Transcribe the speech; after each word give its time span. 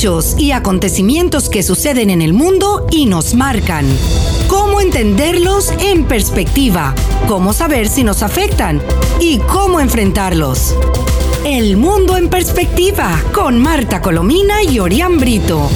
hechos 0.00 0.34
y 0.38 0.52
acontecimientos 0.52 1.50
que 1.50 1.62
suceden 1.62 2.08
en 2.08 2.22
el 2.22 2.32
mundo 2.32 2.86
y 2.90 3.04
nos 3.04 3.34
marcan. 3.34 3.84
Cómo 4.48 4.80
entenderlos 4.80 5.70
en 5.78 6.06
perspectiva, 6.06 6.94
cómo 7.28 7.52
saber 7.52 7.86
si 7.86 8.02
nos 8.02 8.22
afectan 8.22 8.80
y 9.20 9.40
cómo 9.40 9.78
enfrentarlos. 9.78 10.74
El 11.44 11.76
mundo 11.76 12.16
en 12.16 12.30
perspectiva 12.30 13.10
con 13.34 13.60
Marta 13.60 14.00
Colomina 14.00 14.62
y 14.62 14.78
Orián 14.78 15.18
Brito. 15.18 15.68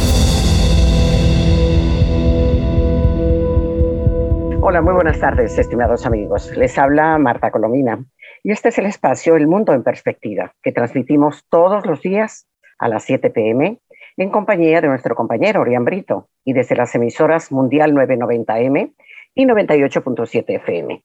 Hola, 4.63 4.81
muy 4.81 4.95
buenas 4.95 5.21
tardes, 5.21 5.59
estimados 5.59 6.07
amigos. 6.07 6.51
Les 6.57 6.79
habla 6.79 7.19
Marta 7.19 7.51
Colomina 7.51 8.03
y 8.43 8.53
este 8.53 8.71
es 8.71 8.79
el 8.79 8.87
espacio 8.87 9.37
El 9.37 9.49
Mundo 9.49 9.75
en 9.75 9.83
Perspectiva 9.83 10.55
que 10.63 10.73
transmitimos 10.73 11.45
todos 11.51 11.85
los 11.85 12.01
días 12.01 12.47
a 12.79 12.89
las 12.89 13.05
7 13.05 13.31
pm 13.31 13.81
en 14.17 14.31
compañía 14.31 14.81
de 14.81 14.89
nuestro 14.89 15.15
compañero 15.15 15.61
Orián 15.61 15.85
Brito 15.85 16.29
y 16.45 16.53
desde 16.53 16.77
las 16.77 16.95
emisoras 16.95 17.51
Mundial 17.51 17.93
990M 17.93 18.93
y 19.35 19.47
98.7 19.47 20.45
FM. 20.49 21.03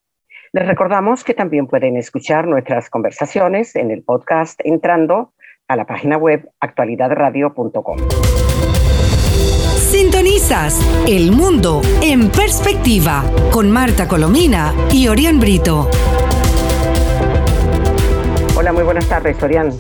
Les 0.52 0.68
recordamos 0.68 1.24
que 1.24 1.34
también 1.34 1.68
pueden 1.68 1.96
escuchar 1.96 2.48
nuestras 2.48 2.90
conversaciones 2.90 3.76
en 3.76 3.92
el 3.92 4.04
podcast 4.04 4.60
entrando 4.64 5.34
a 5.68 5.76
la 5.76 5.86
página 5.86 6.18
web 6.18 6.50
actualidadradio.com. 6.60 7.98
Sintonizas 9.78 10.80
El 11.08 11.32
Mundo 11.32 11.82
en 12.02 12.30
Perspectiva 12.30 13.24
con 13.52 13.72
Marta 13.72 14.08
Colomina 14.08 14.74
y 14.92 15.08
Orián 15.08 15.40
Brito. 15.40 15.90
Hola, 18.58 18.74
muy 18.74 18.84
buenas 18.84 19.08
tardes, 19.08 19.42
Orián. 19.42 19.72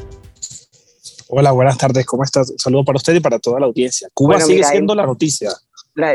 Hola, 1.31 1.51
buenas 1.51 1.77
tardes, 1.77 2.07
¿cómo 2.07 2.23
estás? 2.23 2.49
Un 2.49 2.57
saludo 2.57 2.83
para 2.83 2.95
usted 2.95 3.13
y 3.13 3.19
para 3.19 3.37
toda 3.37 3.59
la 3.59 3.67
audiencia. 3.67 4.07
Cuba 4.15 4.39
sigue 4.39 4.63
siendo 4.63 4.95
la 4.95 5.05
noticia. 5.05 5.51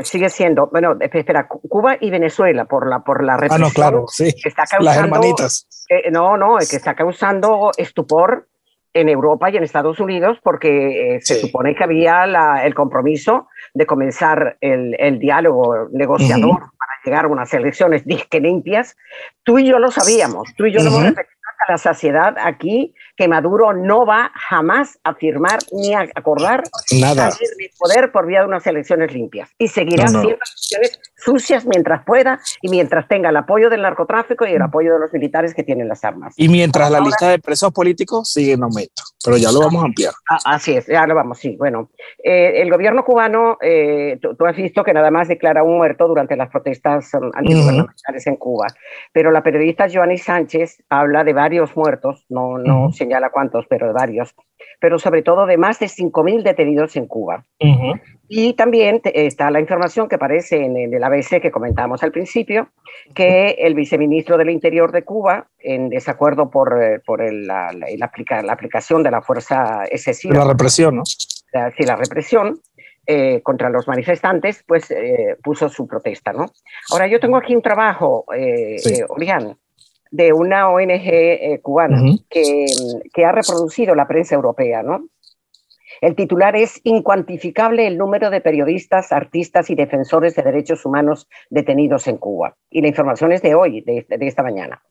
sigue 0.03 0.29
siendo, 0.29 0.67
bueno, 0.67 0.97
espera, 0.99 1.47
Cuba 1.47 1.97
y 2.01 2.11
Venezuela 2.11 2.65
por 2.65 2.91
la 2.91 2.99
por 3.05 3.23
la 3.23 3.37
represión. 3.37 3.63
Ah, 3.63 3.67
no, 3.69 3.73
claro, 3.73 4.07
sí. 4.09 4.33
Que 4.43 4.49
está 4.49 4.65
causando, 4.65 4.85
Las 4.85 4.97
hermanitas. 4.97 5.69
Eh, 5.89 6.11
no, 6.11 6.37
no, 6.37 6.57
que 6.59 6.75
está 6.75 6.97
causando 6.97 7.71
estupor 7.77 8.49
en 8.93 9.09
Europa 9.09 9.51
y 9.51 9.57
en 9.57 9.63
Estados 9.63 10.01
Unidos 10.01 10.39
porque 10.43 11.15
eh, 11.17 11.21
se 11.23 11.41
supone 11.41 11.77
que 11.77 11.85
había 11.85 12.27
la, 12.27 12.67
el 12.67 12.75
compromiso 12.75 13.47
de 13.73 13.87
comenzar 13.87 14.57
el, 14.61 14.97
el 14.99 15.21
diálogo 15.21 15.91
negociador 15.93 16.59
para 16.59 16.93
llegar 17.05 17.27
a 17.27 17.29
unas 17.29 17.55
elecciones 17.55 18.05
disque 18.05 18.41
limpias. 18.41 18.97
Tú 19.45 19.61
y 19.61 19.67
yo 19.69 19.79
lo 19.79 19.93
sabíamos, 19.93 20.53
tú 20.57 20.67
y 20.67 20.73
yo 20.73 20.81
lo 20.81 20.89
hemos 20.89 21.05
repetido 21.05 21.39
hasta 21.53 21.73
la 21.73 21.79
saciedad 21.79 22.35
aquí 22.37 22.95
que 23.17 23.29
Maduro 23.29 23.73
no 23.73 24.05
va 24.05 24.33
jamás 24.35 24.99
a 25.05 25.15
firmar 25.15 25.59
ni 25.73 25.95
a 25.95 26.09
acordar 26.15 26.65
nada. 26.99 27.31
de 27.31 27.71
poder 27.79 28.13
por 28.13 28.27
vía 28.27 28.41
de 28.41 28.47
unas 28.47 28.67
elecciones 28.67 29.13
limpias. 29.13 29.51
Y 29.59 29.69
seguirá 29.69 30.05
haciendo 30.05 30.29
elecciones 30.31 31.01
sucias 31.17 31.65
mientras 31.65 32.05
pueda 32.05 32.41
y 32.61 32.69
mientras 32.69 33.09
tenga 33.09 33.31
el 33.31 33.37
apoyo 33.37 33.71
del 33.71 33.83
narcotráfico 33.83 34.47
y 34.47 34.53
el 34.53 34.63
apoyo 34.63 34.95
de 34.95 35.01
los 35.01 35.13
militares 35.13 35.55
que 35.55 35.63
tienen 35.63 35.89
las 35.89 36.05
armas. 36.05 36.35
Y 36.37 36.49
mientras 36.49 36.91
la 36.91 37.01
lista 37.01 37.29
de 37.29 37.39
presos 37.39 37.73
políticos 37.73 38.31
sigue 38.31 38.53
en 38.53 38.63
aumento, 38.63 39.03
pero 39.25 39.37
ya 39.39 39.51
lo 39.51 39.61
vamos 39.61 39.83
a 39.83 39.87
ampliar. 39.87 40.13
Ah, 40.29 40.39
así 40.45 40.77
es, 40.77 40.87
ya 40.87 41.07
lo 41.07 41.15
vamos, 41.15 41.39
sí. 41.39 41.57
Bueno, 41.57 41.91
eh, 42.23 42.61
el 42.63 42.71
gobierno 42.71 43.05
cubano, 43.05 43.57
eh, 43.61 44.19
tú, 44.21 44.45
has 44.45 44.57
visto 44.57 44.85
que 44.85 44.93
nada 44.93 45.11
más 45.11 45.29
declara 45.29 45.63
un 45.63 45.79
muerto 45.79 46.07
durante 46.07 46.37
las 46.37 46.51
protestas 46.51 47.13
um, 47.15 47.31
antigubernamentales 47.35 48.27
en 48.27 48.37
Cuba, 48.37 48.67
pero 49.13 49.31
la 49.31 49.43
periodista 49.43 49.87
Joanny 49.93 50.19
Sánchez 50.19 50.83
habla 50.91 51.25
de 51.25 51.33
varios 51.33 51.75
muertos, 51.77 52.27
no, 52.29 52.59
no 52.59 52.93
señala 52.93 53.31
cuántos, 53.31 53.67
pero 53.67 53.87
de 53.87 53.93
varios, 53.95 54.35
pero 54.81 54.99
sobre 54.99 55.23
todo 55.23 55.47
de 55.47 55.57
más 55.57 55.79
de 55.79 55.87
5.000 55.87 56.43
detenidos 56.43 56.97
en 56.97 57.07
Cuba. 57.07 57.45
Y 58.29 58.55
también 58.55 59.01
está 59.05 59.51
la 59.51 59.61
información 59.61 60.09
que 60.09 60.17
aparece 60.17 60.65
en, 60.65 60.77
el 60.77 61.03
ABC 61.03 61.41
que 61.41 61.51
comentábamos 61.51 62.03
al 62.03 62.13
principio, 62.13 62.69
que 63.15 63.57
el 63.59 63.75
viceministro 63.75 64.37
del 64.39 64.51
Interior 64.51 64.93
de 64.93 65.05
Cuba, 65.05 65.49
en 65.59 65.89
desacuerdo 65.89 66.51
por, 66.51 66.83
eh, 66.83 67.01
por 67.05 67.21
la, 67.33 67.71
la, 67.73 68.53
aplicación 68.53 69.03
de 69.03 69.11
la 69.11 69.23
fuerza 69.23 69.85
excesiva. 69.91 70.35
La 70.37 70.45
represión, 70.45 70.97
¿no? 70.97 71.03
Sí, 71.05 71.85
la 71.85 71.97
represión. 71.97 72.61
Eh, 73.07 73.43
contra 73.43 73.69
los 73.69 73.87
manifestantes, 73.87 74.65
pues 74.67 74.91
eh, 74.91 75.37
puso 75.43 75.69
su 75.69 75.87
protesta, 75.87 76.33
¿no? 76.33 76.47
Ahora, 76.91 77.07
yo 77.07 77.21
tengo 77.21 77.37
aquí 77.37 77.55
un 77.55 77.61
trabajo, 77.61 78.25
eh, 78.35 78.77
Orián, 79.09 79.59
de 80.15 80.33
una 80.33 80.71
ONG 80.71 81.09
eh, 81.09 81.59
cubana 81.61 82.01
que, 82.31 82.67
que, 83.13 83.25
ha 83.25 83.33
reproducido 83.33 83.97
la 83.97 84.07
prensa 84.07 84.37
europea, 84.37 84.81
¿no? 84.81 85.09
El 86.01 86.15
titular 86.15 86.55
es 86.55 86.81
Incuantificable 86.85 87.85
el 87.89 87.99
número 87.99 88.31
de 88.31 88.41
periodistas, 88.41 89.11
artistas 89.11 89.71
y 89.71 89.75
defensores 89.75 90.37
de 90.37 90.45
derechos 90.45 90.87
humanos 90.87 91.29
detenidos 91.51 92.07
en 92.07 92.19
Cuba. 92.19 92.55
Y 92.71 92.81
la 92.81 92.89
información 92.89 93.33
es 93.33 93.43
de 93.43 93.57
hoy, 93.57 93.81
de, 93.81 94.07
de 94.09 94.27
esta 94.29 94.45
mañana. 94.45 94.83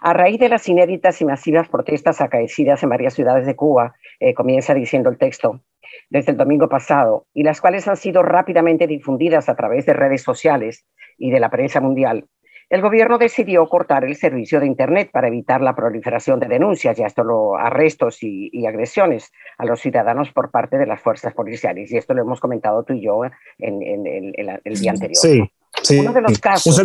A 0.00 0.14
raíz 0.14 0.40
de 0.40 0.48
las 0.48 0.66
inéditas 0.66 1.20
y 1.20 1.26
masivas 1.26 1.68
protestas 1.68 2.22
acaecidas 2.22 2.82
en 2.82 2.88
varias 2.88 3.12
ciudades 3.12 3.44
de 3.44 3.56
Cuba, 3.56 3.96
eh, 4.18 4.32
comienza 4.32 4.72
diciendo 4.72 5.10
el 5.10 5.18
texto, 5.18 5.60
desde 6.08 6.32
el 6.32 6.38
domingo 6.38 6.70
pasado, 6.70 7.26
y 7.34 7.42
las 7.42 7.60
cuales 7.60 7.86
han 7.86 7.98
sido 7.98 8.22
rápidamente 8.22 8.86
difundidas 8.86 9.50
a 9.50 9.56
través 9.56 9.84
de 9.84 9.92
redes 9.92 10.22
sociales 10.22 10.86
y 11.18 11.30
de 11.30 11.40
la 11.40 11.50
prensa 11.50 11.80
mundial, 11.80 12.24
el 12.70 12.82
gobierno 12.82 13.18
decidió 13.18 13.66
cortar 13.68 14.04
el 14.04 14.14
servicio 14.14 14.60
de 14.60 14.66
Internet 14.66 15.10
para 15.12 15.26
evitar 15.26 15.60
la 15.60 15.74
proliferación 15.74 16.38
de 16.38 16.46
denuncias 16.46 16.96
y 16.98 17.02
hasta 17.02 17.24
los 17.24 17.54
arrestos 17.58 18.18
y, 18.22 18.64
agresiones 18.64 19.32
a 19.58 19.66
los 19.66 19.80
ciudadanos 19.80 20.30
por 20.30 20.52
parte 20.52 20.78
de 20.78 20.86
las 20.86 21.00
fuerzas 21.00 21.34
policiales. 21.34 21.90
Y 21.90 21.96
esto 21.96 22.14
lo 22.14 22.22
hemos 22.22 22.38
comentado 22.38 22.84
tú 22.84 22.92
y 22.92 23.02
yo 23.02 23.22
en, 23.58 23.82
el 23.82 24.74
día 24.80 24.92
anterior. 24.92 25.16
Sí, 25.16 25.42
sí. 25.82 25.98
Uno 25.98 26.12
de 26.12 26.20
los 26.20 26.38
casos. 26.38 26.80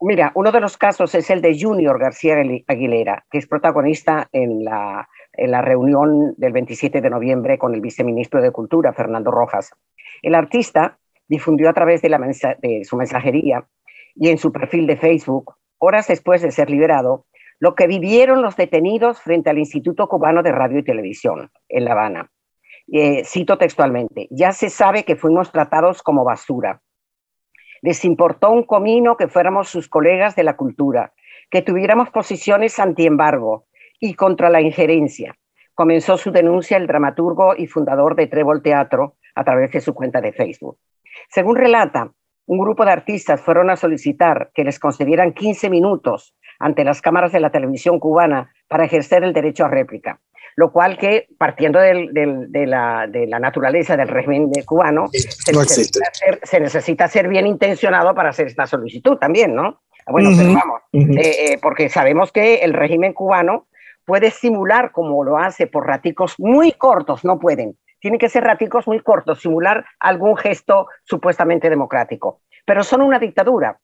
Mira, 0.00 0.30
uno 0.34 0.52
de 0.52 0.60
los 0.60 0.76
casos 0.76 1.14
es 1.14 1.30
el 1.30 1.40
de 1.40 1.58
Junior 1.58 1.98
García 1.98 2.36
Aguilera, 2.68 3.24
que 3.30 3.38
es 3.38 3.46
protagonista 3.48 4.28
en 4.30 4.62
la, 4.62 5.08
en 5.32 5.50
la 5.50 5.62
reunión 5.62 6.34
del 6.36 6.52
27 6.52 7.00
de 7.00 7.10
noviembre 7.10 7.58
con 7.58 7.74
el 7.74 7.80
viceministro 7.80 8.42
de 8.42 8.52
Cultura, 8.52 8.92
Fernando 8.92 9.30
Rojas. 9.30 9.72
El 10.22 10.34
artista 10.34 10.98
difundió 11.26 11.70
a 11.70 11.72
través 11.72 12.02
de, 12.02 12.10
la 12.10 12.18
de 12.18 12.84
su 12.84 12.96
mensajería 12.96 13.66
y 14.18 14.28
en 14.28 14.38
su 14.38 14.52
perfil 14.52 14.86
de 14.86 14.96
Facebook, 14.96 15.54
horas 15.78 16.08
después 16.08 16.42
de 16.42 16.50
ser 16.50 16.70
liberado, 16.70 17.26
lo 17.60 17.74
que 17.74 17.86
vivieron 17.86 18.42
los 18.42 18.56
detenidos 18.56 19.20
frente 19.20 19.50
al 19.50 19.58
Instituto 19.58 20.08
Cubano 20.08 20.42
de 20.42 20.52
Radio 20.52 20.78
y 20.78 20.84
Televisión 20.84 21.50
en 21.68 21.84
La 21.84 21.92
Habana. 21.92 22.30
Eh, 22.90 23.22
cito 23.24 23.58
textualmente, 23.58 24.28
ya 24.30 24.52
se 24.52 24.70
sabe 24.70 25.04
que 25.04 25.16
fuimos 25.16 25.52
tratados 25.52 26.02
como 26.02 26.24
basura. 26.24 26.80
Les 27.82 28.04
importó 28.04 28.50
un 28.50 28.64
comino 28.64 29.16
que 29.16 29.28
fuéramos 29.28 29.68
sus 29.68 29.88
colegas 29.88 30.34
de 30.34 30.42
la 30.42 30.56
cultura, 30.56 31.12
que 31.50 31.62
tuviéramos 31.62 32.10
posiciones 32.10 32.78
anti-embargo 32.78 33.66
y 34.00 34.14
contra 34.14 34.50
la 34.50 34.60
injerencia. 34.60 35.36
Comenzó 35.74 36.16
su 36.16 36.32
denuncia 36.32 36.76
el 36.76 36.86
dramaturgo 36.86 37.54
y 37.56 37.66
fundador 37.66 38.16
de 38.16 38.26
Trébol 38.26 38.62
Teatro 38.62 39.16
a 39.34 39.44
través 39.44 39.70
de 39.70 39.80
su 39.80 39.94
cuenta 39.94 40.20
de 40.20 40.32
Facebook. 40.32 40.78
Según 41.28 41.56
relata, 41.56 42.12
un 42.48 42.58
grupo 42.58 42.84
de 42.84 42.92
artistas 42.92 43.40
fueron 43.42 43.68
a 43.70 43.76
solicitar 43.76 44.50
que 44.54 44.64
les 44.64 44.78
concedieran 44.78 45.34
15 45.34 45.68
minutos 45.68 46.34
ante 46.58 46.82
las 46.82 47.02
cámaras 47.02 47.30
de 47.30 47.40
la 47.40 47.50
televisión 47.50 48.00
cubana 48.00 48.52
para 48.68 48.86
ejercer 48.86 49.22
el 49.22 49.34
derecho 49.34 49.66
a 49.66 49.68
réplica, 49.68 50.18
lo 50.56 50.72
cual 50.72 50.96
que, 50.96 51.28
partiendo 51.36 51.78
de, 51.78 52.08
la, 52.66 53.06
naturaleza 53.38 53.98
del 53.98 54.08
régimen 54.08 54.50
cubano, 54.64 55.08
se, 55.12 56.58
necesita 56.58 57.06
ser, 57.06 57.28
bien 57.28 57.46
intencionado 57.46 58.14
para 58.14 58.30
hacer 58.30 58.46
esta 58.46 58.66
solicitud 58.66 59.18
también, 59.18 59.54
¿no? 59.54 59.82
Bueno, 60.06 60.30
pero 60.34 60.54
vamos, 60.54 60.80
eh, 60.94 61.52
eh, 61.52 61.58
porque 61.60 61.90
sabemos 61.90 62.32
que 62.32 62.56
el 62.56 62.72
régimen 62.72 63.12
cubano 63.12 63.66
puede 64.06 64.30
simular, 64.30 64.90
como 64.90 65.22
lo 65.22 65.36
hace 65.36 65.66
por 65.66 65.86
raticos 65.86 66.36
muy 66.38 66.72
cortos, 66.72 67.26
no 67.26 67.38
pueden, 67.38 67.76
tienen 68.00 68.18
que 68.18 68.28
ser 68.28 68.44
raticos 68.44 68.86
muy 68.86 69.00
cortos, 69.00 69.40
simular 69.40 69.84
algún 69.98 70.36
gesto 70.36 70.88
supuestamente 71.04 71.70
democrático. 71.70 72.40
Pero 72.64 72.82
son 72.82 73.02
una 73.02 73.18
dictadura. 73.18 73.78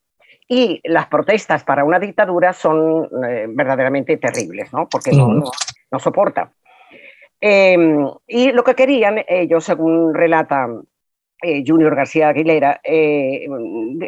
Y 0.46 0.80
las 0.84 1.06
protestas 1.06 1.64
para 1.64 1.84
una 1.84 1.98
dictadura 1.98 2.52
son 2.52 3.08
eh, 3.26 3.46
verdaderamente 3.48 4.16
terribles, 4.18 4.72
¿no? 4.72 4.88
Porque 4.88 5.10
no, 5.12 5.42
no, 5.90 5.98
soporta. 5.98 6.52
Em, 7.40 8.06
y 8.26 8.52
lo 8.52 8.62
que 8.62 8.74
querían 8.74 9.24
ellos, 9.26 9.64
según 9.64 10.12
relata 10.12 10.68
eh, 11.42 11.62
Junior 11.66 11.94
García 11.94 12.28
Aguilera, 12.28 12.80
eh, 12.84 13.46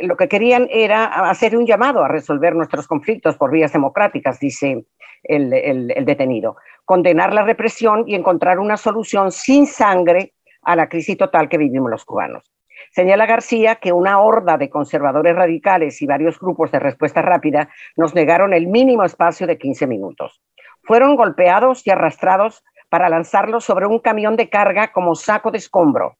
lo 0.02 0.16
que 0.16 0.28
querían 0.28 0.68
era 0.70 1.04
hacer 1.28 1.56
un 1.56 1.66
llamado 1.66 2.04
a 2.04 2.08
resolver 2.08 2.54
nuestros 2.54 2.86
conflictos 2.86 3.36
por 3.36 3.50
vías 3.50 3.72
democráticas, 3.72 4.38
dice 4.38 4.84
el 5.28 6.04
detenido 6.04 6.56
condenar 6.86 7.34
la 7.34 7.42
represión 7.42 8.04
y 8.06 8.14
encontrar 8.14 8.58
una 8.58 8.78
solución 8.78 9.30
sin 9.32 9.66
sangre 9.66 10.32
a 10.62 10.76
la 10.76 10.88
crisis 10.88 11.18
total 11.18 11.48
que 11.48 11.58
vivimos 11.58 11.90
los 11.90 12.04
cubanos. 12.04 12.50
Señala 12.92 13.26
García 13.26 13.76
que 13.76 13.92
una 13.92 14.20
horda 14.20 14.56
de 14.56 14.70
conservadores 14.70 15.34
radicales 15.34 16.00
y 16.00 16.06
varios 16.06 16.38
grupos 16.38 16.70
de 16.70 16.78
respuesta 16.78 17.20
rápida 17.20 17.68
nos 17.96 18.14
negaron 18.14 18.54
el 18.54 18.68
mínimo 18.68 19.04
espacio 19.04 19.46
de 19.46 19.58
15 19.58 19.86
minutos. 19.86 20.40
Fueron 20.84 21.16
golpeados 21.16 21.84
y 21.86 21.90
arrastrados 21.90 22.62
para 22.88 23.08
lanzarlos 23.08 23.64
sobre 23.64 23.86
un 23.86 23.98
camión 23.98 24.36
de 24.36 24.48
carga 24.48 24.92
como 24.92 25.16
saco 25.16 25.50
de 25.50 25.58
escombro. 25.58 26.16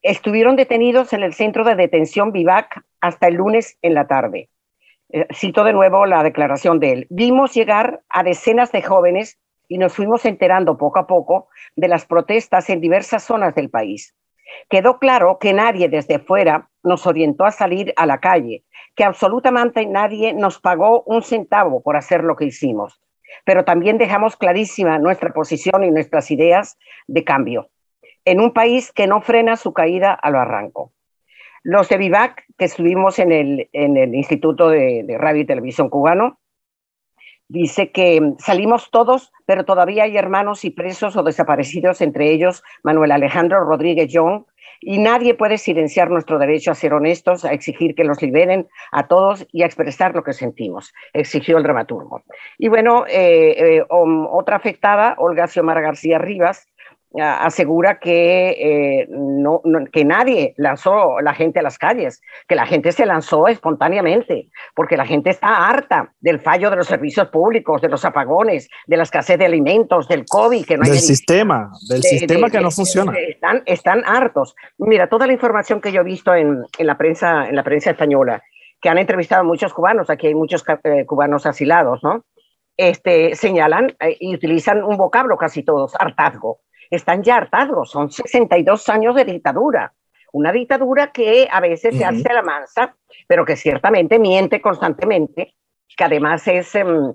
Estuvieron 0.00 0.56
detenidos 0.56 1.12
en 1.12 1.22
el 1.22 1.34
centro 1.34 1.64
de 1.64 1.74
detención 1.74 2.32
Vivac 2.32 2.82
hasta 3.00 3.28
el 3.28 3.34
lunes 3.34 3.78
en 3.82 3.94
la 3.94 4.06
tarde. 4.06 4.48
Eh, 5.14 5.28
cito 5.32 5.62
de 5.62 5.72
nuevo 5.72 6.06
la 6.06 6.24
declaración 6.24 6.80
de 6.80 6.92
él. 6.92 7.06
Vimos 7.08 7.54
llegar 7.54 8.02
a 8.08 8.24
decenas 8.24 8.72
de 8.72 8.82
jóvenes 8.82 9.38
y 9.68 9.78
nos 9.78 9.94
fuimos 9.94 10.24
enterando 10.24 10.76
poco 10.76 10.98
a 10.98 11.06
poco 11.06 11.46
de 11.76 11.86
las 11.86 12.04
protestas 12.04 12.68
en 12.68 12.80
diversas 12.80 13.22
zonas 13.22 13.54
del 13.54 13.70
país. 13.70 14.16
Quedó 14.68 14.98
claro 14.98 15.38
que 15.38 15.52
nadie 15.52 15.88
desde 15.88 16.18
fuera 16.18 16.68
nos 16.82 17.06
orientó 17.06 17.44
a 17.44 17.52
salir 17.52 17.94
a 17.96 18.06
la 18.06 18.18
calle, 18.18 18.64
que 18.96 19.04
absolutamente 19.04 19.86
nadie 19.86 20.34
nos 20.34 20.58
pagó 20.58 21.04
un 21.04 21.22
centavo 21.22 21.80
por 21.80 21.96
hacer 21.96 22.24
lo 22.24 22.34
que 22.34 22.46
hicimos, 22.46 23.00
pero 23.44 23.64
también 23.64 23.98
dejamos 23.98 24.36
clarísima 24.36 24.98
nuestra 24.98 25.32
posición 25.32 25.84
y 25.84 25.92
nuestras 25.92 26.32
ideas 26.32 26.76
de 27.06 27.22
cambio 27.22 27.70
en 28.24 28.40
un 28.40 28.52
país 28.52 28.90
que 28.90 29.06
no 29.06 29.20
frena 29.20 29.56
su 29.56 29.72
caída 29.72 30.12
a 30.12 30.30
lo 30.30 30.40
arranco. 30.40 30.92
Los 31.64 31.88
de 31.88 31.96
Vivac, 31.96 32.44
que 32.58 32.66
estuvimos 32.66 33.18
en 33.18 33.32
el, 33.32 33.70
en 33.72 33.96
el 33.96 34.14
Instituto 34.14 34.68
de, 34.68 35.16
Radio 35.18 35.42
y 35.42 35.46
Televisión 35.46 35.88
Cubano, 35.88 36.38
dice 37.48 37.90
que 37.90 38.34
salimos 38.38 38.90
todos, 38.90 39.32
pero 39.46 39.64
todavía 39.64 40.04
hay 40.04 40.18
hermanos 40.18 40.66
y 40.66 40.70
presos 40.70 41.16
o 41.16 41.22
desaparecidos, 41.22 42.02
entre 42.02 42.30
ellos 42.30 42.62
Manuel 42.82 43.12
Alejandro 43.12 43.64
Rodríguez 43.64 44.12
Young, 44.12 44.44
y 44.80 44.98
nadie 44.98 45.32
puede 45.32 45.56
silenciar 45.56 46.10
nuestro 46.10 46.38
derecho 46.38 46.70
a 46.70 46.74
ser 46.74 46.92
honestos, 46.92 47.46
a 47.46 47.52
exigir 47.52 47.94
que 47.94 48.04
los 48.04 48.20
liberen 48.20 48.68
a 48.92 49.06
todos 49.08 49.46
y 49.50 49.62
a 49.62 49.66
expresar 49.66 50.14
lo 50.14 50.22
que 50.22 50.34
sentimos, 50.34 50.92
exigió 51.14 51.56
el 51.56 51.62
dramaturgo. 51.62 52.22
Y 52.58 52.68
bueno, 52.68 53.06
eh, 53.06 53.78
eh, 53.78 53.84
otra 53.88 54.56
afectada, 54.56 55.14
Olga 55.16 55.46
Xiomara 55.46 55.80
García 55.80 56.18
Rivas, 56.18 56.66
asegura 57.22 57.98
que, 58.00 58.50
eh, 58.50 59.06
no, 59.08 59.62
que 59.92 60.04
nadie 60.04 60.54
lanzó 60.56 61.20
la 61.20 61.34
gente 61.34 61.60
a 61.60 61.62
las 61.62 61.78
calles, 61.78 62.20
que 62.48 62.54
la 62.54 62.66
gente 62.66 62.92
se 62.92 63.06
lanzó 63.06 63.46
espontáneamente, 63.46 64.48
porque 64.74 64.96
la 64.96 65.06
gente 65.06 65.30
está 65.30 65.68
harta 65.68 66.12
del 66.20 66.40
fallo 66.40 66.70
de 66.70 66.76
los 66.76 66.86
servicios 66.86 67.28
públicos, 67.28 67.80
de 67.80 67.88
los 67.88 68.04
apagones, 68.04 68.68
de 68.86 68.96
la 68.96 69.04
escasez 69.04 69.38
de 69.38 69.46
alimentos, 69.46 70.08
del 70.08 70.24
COVID, 70.26 70.66
que 70.66 70.76
no 70.76 70.84
del 70.84 70.98
sistema, 70.98 71.70
del 71.88 72.02
sistema 72.02 72.50
que 72.50 72.60
no 72.60 72.70
funciona. 72.70 73.12
Están, 73.16 73.62
están 73.66 74.02
hartos. 74.04 74.56
Mira, 74.78 75.08
toda 75.08 75.26
la 75.26 75.32
información 75.32 75.80
que 75.80 75.92
yo 75.92 76.00
he 76.00 76.04
visto 76.04 76.34
en, 76.34 76.64
en, 76.78 76.86
la, 76.86 76.98
prensa, 76.98 77.48
en 77.48 77.54
la 77.54 77.62
prensa 77.62 77.90
española, 77.90 78.42
que 78.80 78.88
han 78.88 78.98
entrevistado 78.98 79.42
a 79.42 79.44
muchos 79.44 79.72
cubanos, 79.72 80.10
aquí 80.10 80.26
hay 80.26 80.34
muchos 80.34 80.64
eh, 80.82 81.06
cubanos 81.06 81.46
asilados, 81.46 82.02
¿no? 82.02 82.24
Este, 82.76 83.36
señalan 83.36 83.94
eh, 84.00 84.16
y 84.18 84.34
utilizan 84.34 84.82
un 84.82 84.96
vocablo 84.96 85.36
casi 85.36 85.62
todos, 85.62 85.94
hartazgo 85.96 86.58
están 86.94 87.22
ya 87.22 87.36
hartados, 87.36 87.90
son 87.90 88.10
62 88.10 88.88
años 88.88 89.14
de 89.14 89.24
dictadura, 89.24 89.92
una 90.32 90.52
dictadura 90.52 91.12
que 91.12 91.48
a 91.50 91.60
veces 91.60 91.96
se 91.96 92.04
hace 92.04 92.32
la 92.32 92.42
mansa, 92.42 92.96
pero 93.26 93.44
que 93.44 93.56
ciertamente 93.56 94.18
miente 94.18 94.60
constantemente, 94.60 95.54
que 95.96 96.04
además 96.04 96.46
es... 96.48 96.74
Em, 96.74 97.14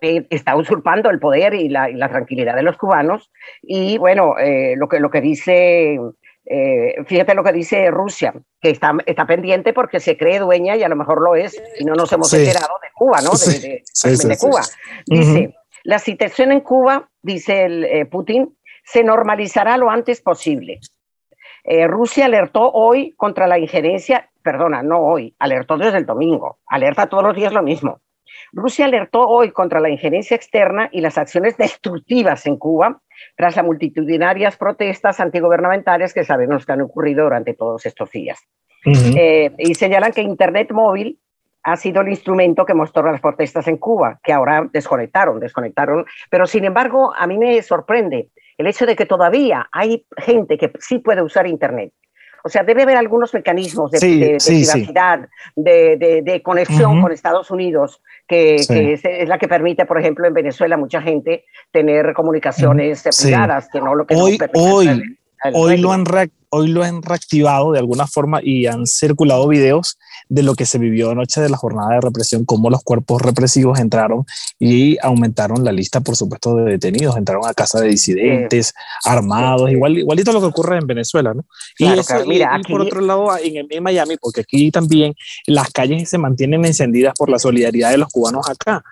eh, 0.00 0.26
está 0.30 0.56
usurpando 0.56 1.10
el 1.10 1.18
poder 1.18 1.54
y 1.54 1.68
la, 1.68 2.08
tranquilidad 2.08 2.56
de 2.56 2.62
los 2.62 2.78
cubanos. 2.78 3.30
Y 3.60 3.98
bueno, 3.98 4.38
eh, 4.38 4.74
lo, 4.76 4.88
que, 4.88 5.00
lo 5.00 5.10
que 5.10 5.20
dice, 5.20 5.98
eh, 6.46 6.94
fíjate 7.06 7.34
lo 7.34 7.44
que 7.44 7.52
dice 7.52 7.90
Rusia, 7.90 8.32
que 8.60 8.70
está, 8.70 8.94
está 9.04 9.26
pendiente 9.26 9.72
porque 9.72 10.00
se 10.00 10.16
cree 10.16 10.38
dueña 10.38 10.76
y 10.76 10.82
a 10.82 10.88
lo 10.88 10.96
mejor 10.96 11.20
lo 11.20 11.36
es, 11.36 11.62
y 11.78 11.84
no 11.84 11.94
nos 11.94 12.10
hemos 12.12 12.32
enterado 12.32 12.74
de 12.82 12.88
Cuba, 12.94 13.20
¿no? 13.20 13.30
De, 13.32 13.82
de, 14.28 14.38
Cuba. 14.38 14.62
Dice, 15.06 15.54
la 15.84 15.98
situación 15.98 16.52
en 16.52 16.60
Cuba, 16.60 17.08
dice 17.20 17.64
el, 17.64 18.08
Putin, 18.08 18.56
se 18.92 19.02
normalizará 19.02 19.78
lo 19.78 19.88
antes 19.88 20.20
posible. 20.20 20.78
Eh, 21.64 21.86
Rusia 21.86 22.26
alertó 22.26 22.70
hoy 22.72 23.12
contra 23.12 23.46
la 23.46 23.58
injerencia, 23.58 24.28
perdona, 24.42 24.82
no 24.82 24.98
hoy, 24.98 25.34
alertó 25.38 25.78
desde 25.78 25.96
el 25.96 26.04
domingo, 26.04 26.58
alerta 26.66 27.06
todos 27.06 27.24
los 27.24 27.34
días 27.34 27.54
lo 27.54 27.62
mismo. 27.62 28.00
Rusia 28.52 28.84
alertó 28.84 29.26
hoy 29.26 29.50
contra 29.50 29.80
la 29.80 29.88
injerencia 29.88 30.34
externa 30.34 30.90
y 30.92 31.00
las 31.00 31.16
acciones 31.16 31.56
destructivas 31.56 32.44
en 32.44 32.58
Cuba 32.58 33.00
tras 33.34 33.56
las 33.56 33.64
multitudinarias 33.64 34.58
protestas 34.58 35.20
antigubernamentales 35.20 36.12
que 36.12 36.24
sabemos 36.24 36.66
que 36.66 36.72
han 36.72 36.82
ocurrido 36.82 37.24
durante 37.24 37.54
todos 37.54 37.86
estos 37.86 38.10
días. 38.10 38.40
Eh, 38.84 39.52
y 39.56 39.74
señalan 39.74 40.12
que 40.12 40.20
Internet 40.20 40.70
móvil 40.70 41.18
ha 41.62 41.76
sido 41.76 42.02
el 42.02 42.08
instrumento 42.08 42.66
que 42.66 42.74
mostró 42.74 43.10
las 43.10 43.22
protestas 43.22 43.68
en 43.68 43.78
Cuba, 43.78 44.20
que 44.22 44.34
ahora 44.34 44.68
desconectaron, 44.70 45.40
desconectaron. 45.40 46.04
Pero 46.28 46.46
sin 46.46 46.64
embargo, 46.64 47.14
a 47.16 47.26
mí 47.26 47.38
me 47.38 47.62
sorprende 47.62 48.28
el 48.62 48.68
hecho 48.68 48.86
de 48.86 48.96
que 48.96 49.06
todavía 49.06 49.68
hay 49.70 50.06
gente 50.16 50.56
que 50.56 50.72
sí 50.80 50.98
puede 50.98 51.22
usar 51.22 51.46
Internet. 51.46 51.92
O 52.44 52.48
sea, 52.48 52.64
debe 52.64 52.82
haber 52.82 52.96
algunos 52.96 53.32
mecanismos 53.34 53.90
de, 53.92 54.00
privacidad, 54.44 55.28
De, 55.54 56.40
conexión 56.42 57.00
con 57.00 57.12
Estados 57.12 57.50
Unidos, 57.52 58.02
que, 58.26 58.56
es, 58.56 59.28
la 59.28 59.38
que 59.38 59.46
permite, 59.46 59.86
por 59.86 60.00
ejemplo, 60.00 60.26
en 60.26 60.34
Venezuela, 60.34 60.76
mucha 60.76 61.00
gente 61.00 61.44
tener 61.70 62.12
comunicaciones 62.14 63.04
privadas, 63.22 63.68
que 63.72 63.80
no 63.80 63.94
lo 63.94 64.06
que 64.06 64.16
hoy, 64.16 64.38
hoy, 64.54 65.16
hoy 65.52 65.76
lo 65.76 65.92
han 65.92 66.04
hoy 66.54 66.68
lo 66.68 66.82
han 66.82 67.02
reactivado 67.02 67.72
de 67.72 67.78
alguna 67.78 68.06
forma 68.06 68.40
y 68.42 68.66
han 68.66 68.86
circulado 68.86 69.48
videos 69.48 69.98
de 70.28 70.42
lo 70.42 70.54
que 70.54 70.66
se 70.66 70.78
vivió 70.78 71.10
anoche 71.10 71.40
de 71.40 71.48
la 71.48 71.56
jornada 71.56 71.94
de 71.94 72.00
represión, 72.02 72.44
cómo 72.44 72.68
los 72.68 72.82
cuerpos 72.82 73.22
represivos 73.22 73.78
entraron 73.80 74.26
y 74.58 74.98
aumentaron 75.02 75.64
la 75.64 75.72
lista, 75.72 76.00
por 76.00 76.14
supuesto, 76.14 76.54
de 76.56 76.72
detenidos, 76.72 77.16
entraron 77.16 77.46
a 77.46 77.54
casa 77.54 77.80
de 77.80 77.88
disidentes, 77.88 78.74
armados, 79.04 79.70
igual, 79.70 79.96
igualito 79.96 80.30
lo 80.32 80.40
que 80.40 80.46
ocurre 80.46 80.76
en 80.76 80.86
Venezuela, 80.86 81.32
¿no? 81.32 81.46
y, 81.78 81.86
mira, 82.26 82.60
por 82.68 82.82
otro 82.82 83.00
lado, 83.00 83.28
en, 83.42 83.66
en, 83.70 83.82
Miami, 83.82 84.18
porque 84.20 84.42
aquí 84.42 84.70
también 84.70 85.14
las 85.46 85.70
calles 85.70 86.10
se 86.10 86.18
mantienen 86.18 86.64
encendidas 86.66 87.14
por 87.16 87.30
la 87.30 87.38
solidaridad 87.38 87.90
de 87.90 87.98
los 87.98 88.08
cubanos 88.08 88.46
acá, 88.48 88.84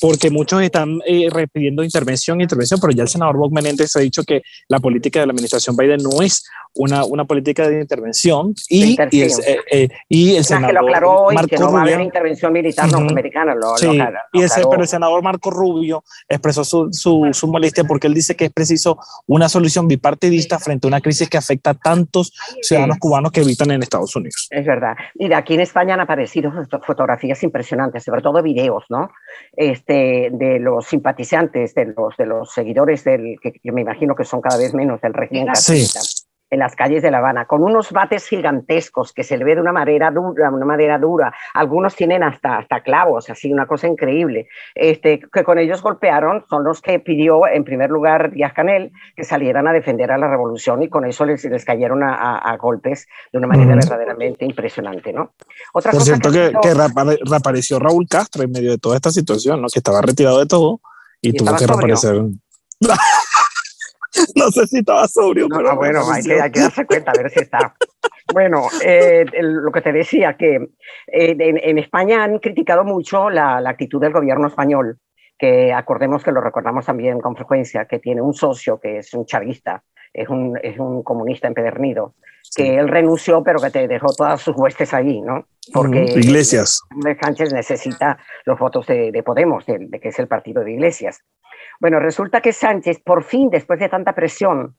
porque 0.00 0.30
muchos 0.30 0.62
están 0.62 1.00
eh, 1.06 1.28
pidiendo 1.52 1.82
intervención, 1.84 2.40
intervención, 2.40 2.80
pero 2.80 2.92
ya 2.92 3.02
el 3.02 3.08
senador 3.08 3.36
Bob 3.36 3.52
Menéndez 3.52 3.94
ha 3.96 4.00
dicho 4.00 4.22
que 4.24 4.42
la 4.68 4.80
política 4.80 5.20
de 5.20 5.26
la 5.26 5.32
administración 5.32 5.76
Biden 5.76 6.02
no 6.02 6.22
es 6.22 6.44
una, 6.74 7.04
una 7.04 7.24
política 7.24 7.68
de 7.68 7.80
intervención 7.80 8.54
y, 8.68 8.96
y, 9.10 9.22
el, 9.22 9.30
eh, 9.30 9.58
eh, 9.70 9.88
y 10.08 10.36
el 10.36 10.44
senador 10.44 10.68
que 10.68 10.72
lo 10.72 10.80
aclaró 10.80 11.12
hoy, 11.24 11.34
Marco 11.34 11.48
que 11.48 11.56
no 11.58 11.66
Rubio, 11.66 11.74
va 11.74 11.80
a 11.80 11.82
haber 11.82 12.00
intervención 12.00 12.52
militar 12.52 12.90
norteamericana. 12.90 13.54
Lo, 13.54 13.76
sí, 13.76 13.98
y 14.32 14.42
ese, 14.42 14.62
pero 14.68 14.82
el 14.82 14.88
senador 14.88 15.22
Marco 15.22 15.50
Rubio 15.50 16.02
expresó 16.28 16.64
su, 16.64 16.88
su, 16.92 17.28
su, 17.32 17.46
molestia 17.46 17.84
porque 17.84 18.06
él 18.06 18.14
dice 18.14 18.34
que 18.34 18.46
es 18.46 18.52
preciso 18.52 18.98
una 19.26 19.48
solución 19.48 19.86
bipartidista 19.86 20.58
frente 20.58 20.86
a 20.86 20.88
una 20.88 21.00
crisis 21.00 21.28
que 21.28 21.36
afecta 21.36 21.70
a 21.70 21.74
tantos 21.74 22.32
ciudadanos 22.62 22.98
cubanos 22.98 23.32
que 23.32 23.40
habitan 23.40 23.70
en 23.70 23.82
Estados 23.82 24.16
Unidos. 24.16 24.48
Es 24.50 24.64
verdad. 24.64 24.94
Mira, 25.14 25.38
aquí 25.38 25.54
en 25.54 25.60
España 25.60 25.94
han 25.94 26.00
aparecido 26.00 26.52
fotografías 26.86 27.42
impresionantes, 27.42 28.04
sobre 28.04 28.22
todo 28.22 28.42
videos, 28.42 28.84
¿no? 28.88 29.10
Este, 29.54 30.30
de 30.32 30.58
los 30.58 30.86
simpatizantes, 30.86 31.74
de 31.74 31.84
los, 31.84 32.16
de 32.16 32.24
los 32.24 32.52
seguidores 32.52 33.04
del, 33.04 33.38
que, 33.40 33.52
me 33.70 33.82
imagino 33.82 34.14
que 34.14 34.24
son 34.24 34.40
cada 34.40 34.56
vez 34.56 34.72
menos 34.72 35.00
del 35.02 35.12
régimen 35.12 35.54
sí 35.54 35.86
en 36.52 36.58
las 36.58 36.76
calles 36.76 37.02
de 37.02 37.10
La 37.10 37.18
Habana, 37.18 37.46
con 37.46 37.62
unos 37.62 37.92
bates 37.92 38.26
gigantescos 38.26 39.14
que 39.14 39.24
se 39.24 39.38
le 39.38 39.44
ve 39.44 39.54
de 39.54 39.62
una 39.62 39.72
madera 39.72 40.10
dura, 40.10 40.50
una 40.50 40.66
madera 40.66 40.98
dura. 40.98 41.32
Algunos 41.54 41.96
tienen 41.96 42.22
hasta, 42.22 42.58
hasta 42.58 42.82
clavos, 42.82 43.30
así, 43.30 43.50
una 43.50 43.66
cosa 43.66 43.86
increíble. 43.86 44.48
Este, 44.74 45.18
que 45.32 45.44
con 45.44 45.58
ellos 45.58 45.80
golpearon, 45.80 46.44
son 46.50 46.62
los 46.62 46.82
que 46.82 46.98
pidió, 47.00 47.46
en 47.46 47.64
primer 47.64 47.88
lugar, 47.88 48.32
Díaz 48.32 48.52
Canel, 48.52 48.92
que 49.16 49.24
salieran 49.24 49.66
a 49.66 49.72
defender 49.72 50.12
a 50.12 50.18
la 50.18 50.28
revolución 50.28 50.82
y 50.82 50.90
con 50.90 51.06
eso 51.06 51.24
les, 51.24 51.42
les 51.42 51.64
cayeron 51.64 52.02
a, 52.02 52.54
golpes 52.60 53.08
de 53.32 53.38
una 53.38 53.46
manera 53.46 53.74
verdaderamente 53.74 54.44
impresionante, 54.44 55.10
¿no? 55.10 55.32
Otra 55.72 55.90
Por 55.90 56.02
cierto, 56.02 56.30
que, 56.30 56.52
que, 56.60 56.74
reapareció 56.74 57.78
Raúl 57.78 58.06
Castro 58.06 58.42
en 58.42 58.52
medio 58.52 58.72
de 58.72 58.78
toda 58.78 58.96
esta 58.96 59.10
situación, 59.10 59.62
¿no? 59.62 59.68
Que 59.68 59.78
estaba 59.78 60.02
retirado 60.02 60.38
de 60.38 60.46
todo 60.46 60.82
y, 61.22 61.32
tuvo 61.32 61.56
que 61.56 61.66
reaparecer. 61.66 62.20
no 64.44 64.50
sé 64.50 64.66
si 64.66 64.78
estaba 64.78 65.06
sobrio. 65.08 65.48
No, 65.48 65.56
pero 65.58 65.76
bueno, 65.76 66.00
hay 66.10 66.22
que, 66.22 66.40
hay 66.40 66.50
que, 66.50 66.60
darse 66.60 66.86
cuenta, 66.86 67.12
a 67.12 67.22
ver 67.22 67.30
si 67.30 67.40
está. 67.40 67.74
Bueno, 68.32 68.68
eh, 68.82 69.26
lo 69.42 69.70
que 69.72 69.82
te 69.82 69.92
decía, 69.92 70.36
que 70.38 70.54
eh, 70.54 71.36
en, 71.38 71.78
España 71.78 72.22
han 72.22 72.38
criticado 72.38 72.82
mucho 72.82 73.28
la, 73.28 73.60
la, 73.60 73.70
actitud 73.70 74.00
del 74.00 74.12
gobierno 74.12 74.46
español, 74.46 74.98
que 75.36 75.72
acordemos 75.72 76.22
que 76.22 76.32
lo 76.32 76.40
recordamos 76.40 76.86
también 76.86 77.20
con 77.20 77.36
frecuencia, 77.36 77.84
que 77.84 77.98
tiene 77.98 78.22
un 78.22 78.32
socio 78.32 78.80
que 78.80 78.98
es 78.98 79.12
un 79.12 79.26
chavista, 79.26 79.82
es 80.12 80.28
un, 80.28 80.58
es 80.62 80.78
un 80.78 81.02
comunista 81.02 81.48
empedernido, 81.48 82.14
que 82.54 82.76
él 82.76 82.88
renunció, 82.88 83.42
pero 83.42 83.60
que 83.60 83.70
te 83.70 83.88
dejó 83.88 84.12
todas 84.14 84.40
sus 84.40 84.56
huestes 84.56 84.92
ahí, 84.92 85.20
¿no? 85.20 85.46
Porque 85.72 86.04
Iglesias. 86.16 86.82
Sánchez 87.20 87.52
necesita 87.52 88.18
los 88.44 88.58
votos 88.58 88.86
de, 88.86 89.10
de 89.12 89.22
Podemos, 89.22 89.64
de, 89.66 89.78
de, 89.78 90.00
que 90.00 90.08
es 90.08 90.18
el 90.18 90.28
partido 90.28 90.62
de 90.62 90.72
Iglesias. 90.72 91.22
Bueno, 91.82 91.98
resulta 91.98 92.40
que 92.40 92.52
Sánchez, 92.52 93.00
por 93.00 93.24
fin, 93.24 93.50
después 93.50 93.80
de 93.80 93.88
tanta 93.88 94.12
presión 94.12 94.76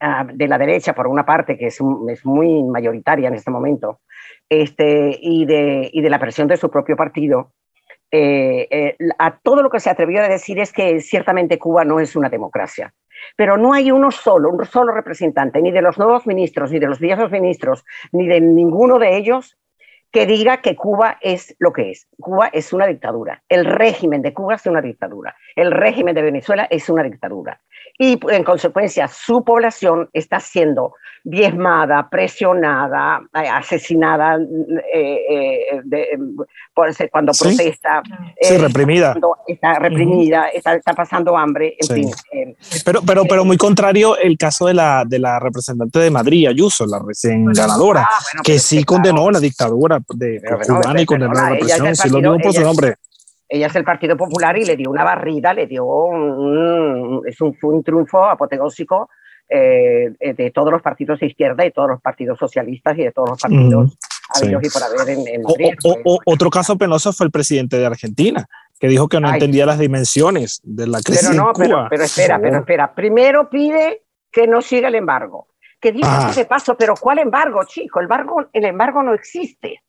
uh, 0.00 0.24
de 0.32 0.46
la 0.46 0.56
derecha, 0.56 0.94
por 0.94 1.08
una 1.08 1.26
parte, 1.26 1.58
que 1.58 1.66
es, 1.66 1.80
muy 1.82 2.62
mayoritaria 2.62 3.26
en 3.26 3.34
este 3.34 3.50
momento, 3.50 4.02
este, 4.48 5.18
y, 5.20 5.44
de, 5.46 5.90
y 5.92 6.00
de 6.00 6.10
la 6.10 6.20
presión 6.20 6.46
de 6.46 6.56
su 6.56 6.70
propio 6.70 6.94
partido, 6.94 7.54
eh, 8.12 8.68
eh, 8.70 8.96
a 9.18 9.36
todo 9.36 9.64
lo 9.64 9.70
que 9.70 9.80
se 9.80 9.90
atrevió 9.90 10.22
a 10.22 10.28
decir 10.28 10.60
es 10.60 10.72
que 10.72 11.00
ciertamente 11.00 11.58
Cuba 11.58 11.84
no 11.84 11.98
es 11.98 12.14
una 12.14 12.28
democracia. 12.28 12.94
pero 13.36 13.56
no 13.56 13.72
hay 13.72 13.90
uno 13.90 14.12
solo, 14.12 14.50
un 14.50 14.64
solo 14.64 14.92
representante, 14.92 15.60
ni 15.60 15.72
de 15.72 15.82
los 15.82 15.98
nuevos 15.98 16.24
ministros, 16.24 16.70
ni 16.70 16.78
de 16.78 16.86
los 16.86 17.00
viejos 17.00 17.32
ministros, 17.32 17.84
ni 18.12 18.28
de 18.28 18.40
ninguno 18.40 19.00
de 19.00 19.16
ellos 19.16 19.58
que 20.12 20.26
diga 20.26 20.58
que 20.58 20.76
Cuba 20.76 21.18
es 21.20 21.56
lo 21.58 21.72
que 21.72 21.90
es. 21.90 22.06
Cuba 22.20 22.48
es 22.52 22.72
una 22.72 22.86
dictadura. 22.86 23.42
El 23.48 23.64
régimen 23.64 24.22
de 24.22 24.34
Cuba 24.34 24.54
es 24.54 24.66
una 24.66 24.82
dictadura. 24.82 25.34
El 25.56 25.72
régimen 25.72 26.14
de 26.14 26.22
Venezuela 26.22 26.66
es 26.70 26.88
una 26.88 27.02
dictadura 27.02 27.60
y 27.98 28.18
en 28.30 28.44
consecuencia 28.44 29.08
su 29.08 29.44
población 29.44 30.08
está 30.12 30.40
siendo 30.40 30.94
diezmada, 31.24 32.08
presionada, 32.10 33.20
eh, 33.34 33.48
asesinada 33.48 34.38
eh, 34.92 35.20
eh, 35.32 36.18
cuando 37.10 37.32
protesta. 37.32 38.02
Sí, 38.40 38.56
reprimida. 38.56 39.14
Está, 39.46 39.78
reprimida, 39.78 40.48
está, 40.48 40.80
pasando 40.94 41.36
hambre, 41.36 41.76
en 41.78 41.94
fin. 41.94 42.10
pero, 42.84 43.02
pero, 43.02 43.24
pero 43.24 43.44
muy 43.44 43.56
contrario 43.56 44.16
el 44.18 44.36
caso 44.36 44.66
de 44.66 44.74
la, 44.74 45.04
de 45.06 45.18
la 45.18 45.38
representante 45.38 46.00
de 46.00 46.10
Madrid, 46.10 46.48
Ayuso, 46.48 46.86
la 46.86 46.98
recién 46.98 47.46
ganadora, 47.46 48.08
ah, 48.10 48.40
que 48.42 48.58
sí 48.58 48.82
condenó 48.84 49.30
la 49.30 49.38
dictadura 49.38 50.00
de 50.14 50.42
cubana 50.66 51.02
y 51.02 51.06
condenó 51.06 51.34
la 51.34 51.50
represión, 51.50 51.94
si 51.94 52.08
lo 52.08 52.18
digo 52.18 52.38
por 52.38 52.52
su 52.52 52.62
nombre 52.62 52.96
ella 53.52 53.66
es 53.66 53.76
el 53.76 53.84
Partido 53.84 54.16
Popular 54.16 54.56
y 54.56 54.64
le 54.64 54.76
dio 54.76 54.90
una 54.90 55.04
barrida, 55.04 55.52
le 55.52 55.66
dio 55.66 55.84
un, 55.84 57.22
es 57.26 57.40
un, 57.40 57.56
un 57.62 57.84
triunfo 57.84 58.24
apoteósico 58.24 59.10
eh, 59.48 60.10
de 60.18 60.50
todos 60.50 60.72
los 60.72 60.80
partidos 60.80 61.20
de 61.20 61.26
izquierda 61.26 61.66
y 61.66 61.70
todos 61.70 61.90
los 61.90 62.00
partidos 62.00 62.38
socialistas 62.38 62.96
y 62.96 63.02
de 63.02 63.12
todos 63.12 63.30
los 63.30 63.40
partidos 63.40 63.98
y 64.40 64.70
por 64.70 64.82
haber 64.82 65.10
en, 65.10 65.42
Madrid. 65.42 65.74
otro 66.24 66.48
caso 66.50 66.78
penoso 66.78 67.12
fue 67.12 67.26
el 67.26 67.30
presidente 67.30 67.76
de 67.76 67.84
Argentina, 67.86 68.46
que 68.80 68.88
dijo 68.88 69.08
que 69.08 69.20
no 69.20 69.30
entendía 69.30 69.66
las 69.66 69.78
dimensiones 69.78 70.60
de 70.64 70.86
la 70.86 71.00
crisis 71.00 71.28
pero 71.28 71.42
no, 71.42 71.48
en 71.50 71.70
Cuba. 71.70 71.88
Pero, 71.90 72.04
espera, 72.04 72.40
pero 72.40 72.58
espera. 72.58 72.94
Primero 72.94 73.50
pide 73.50 74.04
que 74.30 74.46
no 74.46 74.62
siga 74.62 74.88
el 74.88 74.94
embargo. 74.94 75.48
Que 75.78 75.92
diga 75.92 76.30
ese 76.30 76.44
paso, 76.44 76.76
pero 76.76 76.94
¿cuál 76.98 77.18
embargo, 77.18 77.64
chico? 77.66 77.98
El 77.98 78.04
embargo, 78.04 78.46
el 78.52 78.64
embargo 78.64 79.02
no 79.02 79.12
existe. 79.14 79.82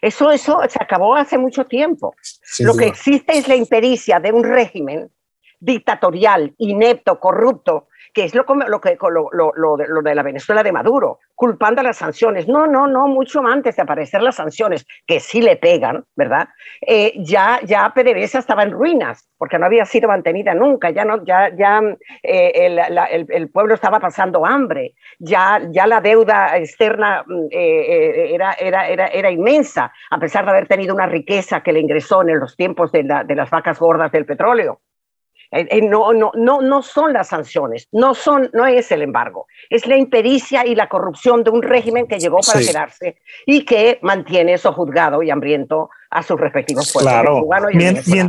Eso, 0.00 0.30
eso 0.30 0.60
se 0.68 0.82
acabó 0.82 1.14
hace 1.14 1.36
mucho 1.36 1.66
tiempo. 1.66 2.14
Lo 2.60 2.74
que 2.74 2.86
existe 2.86 3.36
es 3.36 3.48
la 3.48 3.56
impericia 3.56 4.18
de 4.18 4.32
un 4.32 4.44
régimen 4.44 5.10
dictatorial, 5.58 6.54
inepto, 6.58 7.20
corrupto, 7.20 7.88
que 8.12 8.24
es 8.24 8.34
lo, 8.34 8.44
lo, 8.44 8.80
que, 8.80 8.96
lo, 9.00 9.52
lo, 9.54 9.76
de 9.76 10.14
la 10.14 10.22
Venezuela 10.22 10.62
de 10.62 10.72
Maduro, 10.72 11.18
culpando 11.34 11.80
a 11.80 11.84
las 11.84 11.98
sanciones. 11.98 12.48
No, 12.48 12.66
no, 12.66 12.86
no, 12.86 13.06
mucho 13.06 13.40
antes 13.46 13.76
de 13.76 13.82
aparecer 13.82 14.22
las 14.22 14.36
sanciones, 14.36 14.86
que 15.06 15.20
sí 15.20 15.40
le 15.40 15.56
pegan, 15.56 16.04
¿verdad? 16.16 16.48
Eh, 16.80 17.14
ya, 17.18 17.60
ya 17.64 17.92
PDVSA 17.94 18.40
estaba 18.40 18.62
en 18.62 18.72
ruinas, 18.72 19.28
porque 19.38 19.58
no 19.58 19.66
había 19.66 19.84
sido 19.84 20.08
mantenida 20.08 20.54
nunca, 20.54 20.90
ya, 20.90 21.04
no, 21.04 21.24
ya, 21.24 21.54
ya 21.56 21.80
eh, 22.22 22.52
el, 22.54 23.26
el, 23.28 23.50
pueblo 23.50 23.74
estaba 23.74 24.00
pasando 24.00 24.44
hambre, 24.44 24.94
ya, 25.18 25.60
ya 25.70 25.86
la 25.86 26.00
deuda 26.00 26.56
externa 26.56 27.24
mm, 27.26 27.46
eh, 27.50 28.34
era, 28.34 28.52
era, 28.54 28.88
era, 28.88 29.06
era, 29.06 29.30
inmensa, 29.30 29.92
a 30.10 30.18
pesar 30.18 30.44
de 30.44 30.50
haber 30.50 30.66
tenido 30.66 30.94
una 30.94 31.06
riqueza 31.06 31.62
que 31.62 31.72
le 31.72 31.80
ingresó 31.80 32.22
en 32.22 32.38
los 32.38 32.56
tiempos 32.56 32.92
de, 32.92 33.04
la, 33.04 33.24
de 33.24 33.34
las 33.34 33.50
vacas 33.50 33.78
gordas 33.78 34.12
del 34.12 34.26
petróleo. 34.26 34.80
Eh, 35.52 35.66
eh, 35.68 35.82
no, 35.82 36.12
no, 36.12 36.30
no, 36.34 36.62
no 36.62 36.80
son 36.80 37.12
las 37.12 37.28
sanciones, 37.28 37.88
no, 37.90 38.14
son, 38.14 38.50
no 38.52 38.66
es 38.66 38.92
el 38.92 39.02
embargo, 39.02 39.48
es 39.68 39.84
la 39.88 39.96
impericia 39.96 40.64
y 40.64 40.76
la 40.76 40.88
corrupción 40.88 41.42
de 41.42 41.50
un 41.50 41.62
régimen 41.62 42.06
que 42.06 42.20
llegó 42.20 42.38
para 42.38 42.60
quedarse 42.60 43.16
y 43.46 43.64
que 43.64 43.98
mantiene 44.00 44.58
sojuzgado 44.58 45.24
y 45.24 45.30
hambriento 45.30 45.90
a 46.08 46.22
sus 46.22 46.38
respectivos 46.38 46.92
pueblos. 46.92 47.12
Claro, 47.12 47.68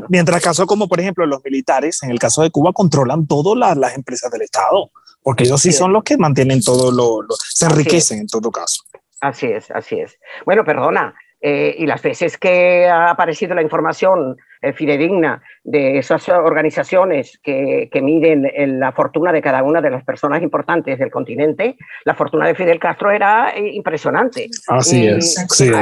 mientras, 0.09 0.41
caso 0.41 0.65
como 0.65 0.87
por 0.87 0.99
ejemplo 0.99 1.27
los 1.27 1.43
militares, 1.43 2.01
en 2.01 2.09
el 2.09 2.17
caso 2.17 2.41
de 2.41 2.49
Cuba, 2.49 2.73
controlan 2.73 3.27
todas 3.27 3.77
las 3.77 3.95
empresas 3.95 4.31
del 4.31 4.41
Estado, 4.41 4.89
porque 5.21 5.43
ellos 5.43 5.61
sí, 5.61 5.71
son 5.71 5.93
los 5.93 6.03
que 6.03 6.17
mantienen 6.17 6.63
todo 6.63 6.91
lo, 6.91 7.23
se 7.37 7.65
enriquecen 7.65 8.19
en 8.19 8.27
todo 8.27 8.49
caso. 8.49 8.83
Así 9.19 9.45
es, 9.45 9.69
así 9.69 9.99
es. 9.99 10.17
Bueno, 10.45 10.65
perdona, 10.65 11.13
eh, 11.43 11.75
y 11.77 11.87
las 11.87 12.03
veces 12.03 12.37
que 12.37 12.87
ha 12.87 13.09
aparecido 13.09 13.55
la 13.55 13.63
información 13.63 14.37
eh, 14.61 14.73
fidedigna 14.73 15.41
de 15.63 15.97
esas 15.97 16.29
organizaciones 16.29 17.39
que, 17.41 17.89
que 17.91 17.99
miden 17.99 18.47
la 18.79 18.91
fortuna 18.91 19.31
de 19.31 19.41
cada 19.41 19.63
una 19.63 19.81
de 19.81 19.89
las 19.89 20.03
personas 20.03 20.43
importantes 20.43 20.99
del 20.99 21.09
continente, 21.09 21.77
la 22.05 22.13
fortuna 22.13 22.45
de 22.45 22.53
Fidel 22.53 22.79
Castro 22.79 23.09
era 23.09 23.55
eh, 23.55 23.71
impresionante. 23.73 24.49
Así 24.67 25.07
es. 25.07 25.35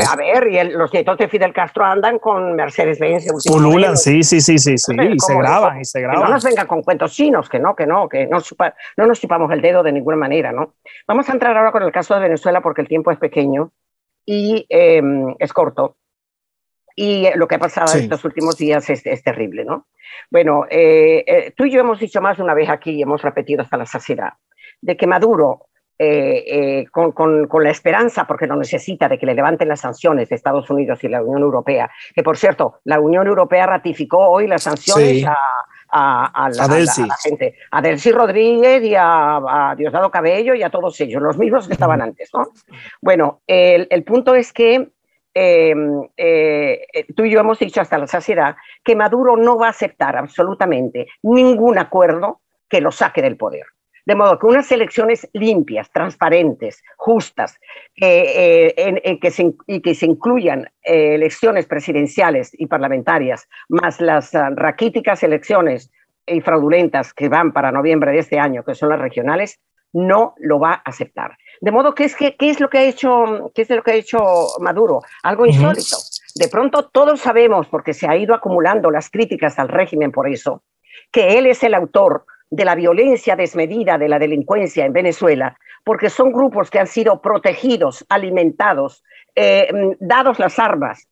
a, 0.10 0.16
ver, 0.16 0.48
y 0.48 0.64
los 0.72 0.94
nietos 0.94 1.18
de 1.18 1.28
Fidel 1.28 1.52
Castro 1.52 1.84
andan 1.84 2.20
con 2.20 2.56
Mercedes-Benz. 2.56 3.28
Pululan, 3.46 3.98
sí, 3.98 4.24
sí, 4.24 4.40
sí, 4.40 4.58
sí, 4.58 4.78
sí, 4.78 4.94
y 4.98 5.20
se 5.20 5.38
graban, 5.38 5.82
y 5.82 5.84
se 5.84 6.00
graban. 6.00 6.24
no 6.24 6.30
nos 6.30 6.44
vengan 6.46 6.68
con 6.68 6.82
cuentos 6.84 7.12
chinos, 7.12 7.50
que 7.50 7.60
no, 7.60 7.76
que 7.76 7.86
no, 7.86 8.08
que 8.08 8.28
no, 8.28 8.38
no 8.96 9.08
nos 9.08 9.20
chupamos 9.20 9.52
el 9.52 9.60
dedo 9.60 9.84
de 9.84 9.92
ninguna 9.92 10.16
manera, 10.16 10.54
¿no? 10.54 10.76
Vamos 11.06 11.28
a 11.28 11.34
entrar 11.34 11.58
ahora 11.58 11.74
con 11.74 11.84
el 11.84 11.92
caso 11.92 12.16
de 12.16 12.22
Venezuela 12.22 12.62
porque 12.62 12.82
el 12.82 12.88
tiempo 12.88 13.12
es 13.12 13.18
pequeño 13.18 13.74
y 14.32 14.64
em, 14.70 15.36
es 15.40 15.52
corto. 15.52 15.98
Y 16.96 17.28
lo 17.36 17.48
que 17.48 17.56
ha 17.56 17.60
pasado 17.60 17.98
en 17.98 18.04
estos 18.04 18.24
últimos 18.26 18.58
días 18.58 18.88
es, 18.92 19.04
es 19.04 19.24
terrible, 19.24 19.66
¿no? 19.66 19.88
Bueno, 20.30 20.66
eh, 20.70 21.24
eh, 21.26 21.54
tú 21.58 21.66
y 21.66 21.72
yo 21.72 21.80
hemos 21.80 22.00
dicho 22.00 22.22
más 22.22 22.38
de 22.38 22.44
una 22.44 22.54
vez 22.54 22.70
aquí, 22.70 23.02
hemos 23.02 23.24
repetido 23.24 23.64
hasta 23.64 23.78
la 23.78 23.88
saciedad, 23.88 24.34
de 24.82 24.96
que 24.96 25.08
Maduro, 25.08 25.66
eh, 25.98 26.86
con, 26.92 27.12
con, 27.12 27.48
con, 27.48 27.64
la 27.64 27.72
esperanza, 27.72 28.28
porque 28.28 28.46
no 28.46 28.56
necesita, 28.56 29.10
de 29.10 29.18
que 29.18 29.26
le 29.26 29.34
levanten 29.34 29.68
las 29.68 29.80
sanciones 29.80 30.30
de 30.30 30.36
Estados 30.36 30.70
Unidos 30.70 31.04
y 31.04 31.08
la 31.08 31.24
Unión 31.24 31.42
Europea, 31.42 31.90
que 32.14 32.22
por 32.22 32.38
cierto, 32.38 32.82
la 32.84 33.00
Unión 33.00 33.26
Europea 33.26 33.66
ratificó 33.66 34.28
hoy 34.30 34.46
las 34.46 34.62
sanciones 34.62 35.26
a, 35.26 35.36
a, 35.92 36.50
la, 36.54 37.18
gente, 37.22 37.56
a 37.72 37.82
Delcy 37.82 38.12
Rodríguez 38.12 38.84
y 38.84 38.96
a, 38.98 39.74
Diosdado 39.78 40.12
Cabello 40.12 40.54
y 40.54 40.64
a 40.64 40.70
todos 40.70 41.00
ellos, 41.02 41.22
los 41.22 41.38
mismos 41.38 41.68
que 41.68 41.74
estaban 41.74 42.02
antes. 42.02 42.30
¿no? 42.34 42.48
Bueno, 43.02 43.42
el, 43.48 43.88
el 43.90 44.04
punto 44.04 44.36
es 44.36 44.54
que 44.54 44.90
em, 45.34 46.08
eh, 46.18 46.88
tú 47.16 47.26
y 47.26 47.32
yo 47.32 47.40
hemos 47.40 47.60
dicho 47.60 47.82
hasta 47.82 47.98
la 47.98 48.08
saciedad 48.08 48.56
que 48.84 48.96
Maduro 48.96 49.38
no 49.38 49.58
va 49.58 49.68
a 49.68 49.72
aceptar 49.72 50.18
absolutamente 50.18 51.08
ningún 51.24 51.78
acuerdo 51.78 52.42
que 52.68 52.82
lo 52.82 52.92
saque 52.92 53.22
del 53.22 53.38
poder. 53.38 53.66
De 54.10 54.16
modo 54.16 54.40
que 54.40 54.48
unas 54.48 54.72
elecciones 54.72 55.30
limpias, 55.34 55.92
transparentes, 55.92 56.82
justas, 56.98 57.60
eh, 57.96 58.74
en, 58.76 59.20
que 59.20 59.30
se, 59.30 59.54
y 59.68 59.82
que 59.84 59.94
se 59.94 60.08
incluyan 60.08 60.68
eh, 60.82 61.14
elecciones 61.14 61.68
presidenciales 61.68 62.50
y 62.58 62.66
parlamentarias, 62.66 63.48
más 63.68 64.02
las 64.02 64.34
ah, 64.34 64.50
raquíticas 64.56 65.22
elecciones 65.22 65.92
y 66.26 66.42
fraudulentas 66.42 67.14
que 67.14 67.30
van 67.30 67.54
para 67.54 67.72
noviembre 67.72 68.12
de 68.12 68.18
este 68.18 68.40
año, 68.40 68.64
que 68.64 68.74
son 68.74 68.90
las 68.90 69.00
regionales, 69.00 69.60
no 69.94 70.34
lo 70.40 70.60
va 70.60 70.72
a 70.72 70.82
aceptar. 70.86 71.38
De 71.62 71.70
modo 71.72 71.94
que 71.94 72.06
es 72.06 72.16
que, 72.16 72.36
¿qué 72.36 72.50
es 72.50 72.60
lo 72.60 72.68
que 72.68 72.80
ha 72.80 72.86
hecho, 72.86 73.52
qué 73.54 73.62
es 73.62 73.70
lo 73.70 73.84
que 73.84 73.92
ha 73.92 73.96
hecho 73.96 74.18
Maduro? 74.60 75.02
Algo 75.22 75.46
insólito. 75.46 75.98
De 76.34 76.48
pronto 76.48 76.90
todos 76.90 77.20
sabemos, 77.20 77.68
porque 77.68 77.94
se 77.94 78.08
ha 78.08 78.18
ido 78.18 78.34
acumulando 78.34 78.90
las 78.90 79.12
críticas 79.12 79.60
al 79.60 79.68
régimen 79.68 80.12
por 80.12 80.28
eso, 80.28 80.64
que 81.12 81.38
él 81.38 81.46
es 81.46 81.62
el 81.62 81.76
autor 81.76 82.26
de 82.50 82.66
la 82.66 82.76
violencia 82.76 83.36
desmedida 83.36 83.98
de 83.98 84.10
la 84.10 84.20
delincuencia 84.20 84.86
en 84.86 84.94
Venezuela, 84.94 85.58
porque 85.84 86.10
son 86.10 86.32
grupos 86.32 86.70
que 86.70 86.80
han 86.80 86.88
sido 86.88 87.22
protegidos, 87.22 88.06
alimentados, 88.10 89.04
eh, 89.36 89.70
mm, 89.72 89.92
dados 90.00 90.40
las 90.40 90.60
armas 90.60 91.08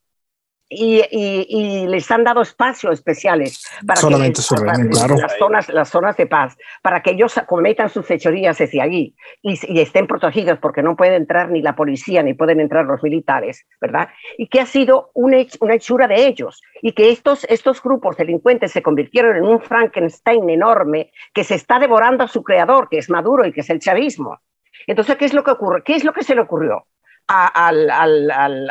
y, 0.69 1.87
les 1.87 2.11
han 2.11 2.23
dado 2.23 2.41
espacios 2.41 2.93
especiales 2.93 3.65
para, 3.85 3.99
Solamente 3.99 4.41
las, 4.41 5.37
zonas, 5.37 5.69
las 5.69 5.89
zonas 5.89 6.17
de 6.17 6.27
paz, 6.27 6.57
para 6.81 7.01
que 7.01 7.11
ellos 7.11 7.39
cometan 7.47 7.89
sus 7.89 8.05
fechorías 8.05 8.57
desde 8.57 8.81
allí 8.81 9.15
y, 9.41 9.79
estén 9.79 10.07
protegidos 10.07 10.59
porque 10.59 10.83
no 10.83 10.95
puede 10.95 11.15
entrar 11.15 11.49
ni 11.49 11.61
la 11.61 11.75
policía 11.75 12.23
ni 12.23 12.33
pueden 12.33 12.59
entrar 12.59 12.85
los 12.85 13.01
militares, 13.01 13.65
¿verdad? 13.79 14.09
Y 14.37 14.47
que 14.47 14.59
ha 14.59 14.65
sido 14.65 15.11
una, 15.13 15.37
una 15.59 15.75
hechura 15.75 16.07
de 16.07 16.27
ellos 16.27 16.61
y 16.81 16.91
que 16.91 17.09
estos, 17.09 17.45
estos 17.45 17.81
grupos 17.81 18.17
delincuentes 18.17 18.71
se 18.71 18.81
convirtieron 18.81 19.37
en 19.37 19.43
un 19.43 19.61
Frankenstein 19.61 20.49
enorme 20.49 21.11
que 21.33 21.43
se 21.43 21.55
está 21.55 21.79
devorando 21.79 22.23
a 22.23 22.27
su 22.27 22.43
creador, 22.43 22.89
que 22.89 22.97
es 22.97 23.09
Maduro 23.09 23.45
y 23.45 23.53
que 23.53 23.61
es 23.61 23.69
el 23.69 23.79
chavismo. 23.79 24.39
Entonces, 24.85 25.15
¿qué 25.17 25.25
es 25.25 25.33
lo 25.33 25.43
que 25.43 25.51
ocurre? 25.51 25.83
¿Qué 25.83 25.95
es 25.95 26.03
lo 26.03 26.13
que 26.13 26.23
se 26.23 26.35
le 26.35 26.41
ocurrió? 26.41 26.85
Al, 27.27 27.89
al, 27.89 28.31
al, 28.31 28.69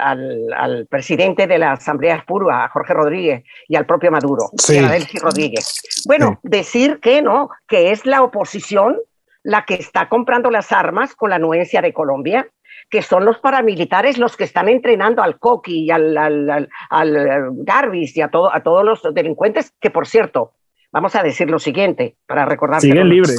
al, 0.55 0.87
presidente 0.87 1.47
de 1.47 1.59
la 1.59 1.73
Asamblea 1.73 2.17
Espuro, 2.17 2.51
a 2.51 2.69
Jorge 2.69 2.95
Rodríguez, 2.95 3.45
y 3.69 3.77
al 3.77 3.87
propio 3.87 4.11
Maduro, 4.11 4.45
a 4.47 4.91
Delcy 4.91 5.19
Rodríguez. 5.19 6.05
Bueno, 6.07 6.41
decir 6.43 7.01
que 7.01 7.21
no, 7.23 7.51
que 7.69 7.93
es 7.93 8.07
la 8.07 8.23
oposición 8.23 8.97
la 9.43 9.65
que 9.65 9.75
está 9.75 10.09
comprando 10.09 10.51
las 10.51 10.73
armas 10.73 11.15
con 11.15 11.31
la 11.31 11.37
anuencia 11.37 11.81
de 11.81 11.93
Colombia, 11.93 12.49
que 12.91 13.03
son 13.03 13.25
los 13.25 13.39
paramilitares 13.39 14.19
los 14.19 14.37
que 14.37 14.45
están 14.45 14.69
entrenando 14.69 15.23
al 15.23 15.39
Coqui 15.39 15.85
y 15.85 15.91
al, 15.91 16.17
al, 16.17 16.69
al, 16.91 17.51
Garbis 17.59 18.17
y 18.17 18.23
a, 18.23 18.29
todo, 18.29 18.53
a 18.53 18.63
todos 18.63 18.85
los 18.85 19.15
delincuentes, 19.15 19.73
que 19.81 19.91
por 19.91 20.07
cierto, 20.07 20.56
vamos 20.97 21.15
a 21.15 21.23
decir 21.23 21.51
lo 21.51 21.59
siguiente, 21.59 22.17
para 22.27 22.47
recordar 22.47 22.81
siguen 22.81 23.11
libres. 23.11 23.37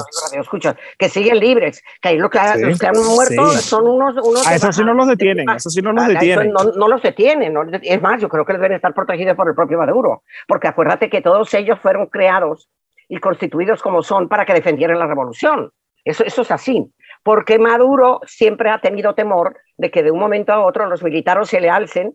que 1.00 1.10
siguen 1.10 1.40
libres, 1.40 1.84
que 2.00 2.10
ahí 2.10 2.18
los 2.20 2.30
que, 2.30 2.38
los 2.60 2.78
que 2.78 2.86
han 2.86 2.94
muerto 2.94 3.50
son 3.54 3.88
unos... 3.88 4.16
unos 4.24 4.46
a 4.46 4.54
esos 4.54 4.76
sí 4.76 4.84
no 4.84 4.94
los 4.94 5.08
detienen, 5.08 5.50
a 5.50 5.56
esos 5.56 5.74
sí 5.74 5.82
no 5.82 5.92
los 5.92 6.08
detienen. 6.08 6.52
No, 6.52 6.66
no, 6.76 6.88
los 6.88 7.02
detienen, 7.02 7.58
es 7.82 8.00
más, 8.00 8.22
yo 8.22 8.30
creo 8.30 8.46
que 8.46 8.54
deben 8.54 8.74
estar 8.74 8.94
protegidos 8.94 9.36
por 9.36 9.50
el 9.50 9.56
propio 9.56 9.80
Maduro, 9.80 10.22
porque 10.48 10.68
acuérdate 10.68 11.10
que 11.10 11.22
todos 11.22 11.52
ellos 11.56 11.80
fueron 11.80 12.06
creados 12.06 12.70
y 13.10 13.18
constituidos 13.18 13.82
como 13.82 14.04
son 14.04 14.30
para 14.30 14.46
que 14.46 14.54
defendieran 14.54 15.00
la 15.00 15.08
revolución. 15.08 15.72
Eso, 16.06 16.24
eso 16.26 16.44
es 16.44 16.52
así, 16.52 16.86
porque 17.24 17.58
Maduro 17.58 18.20
siempre 18.28 18.70
ha 18.70 18.80
tenido 18.82 19.16
temor 19.16 19.58
de 19.78 19.90
que 19.90 20.04
de 20.04 20.12
un 20.12 20.20
momento 20.20 20.54
a 20.54 20.64
otro 20.64 20.86
los 20.86 21.02
militares 21.02 21.50
se 21.50 21.60
le 21.60 21.72
alcen 21.72 22.14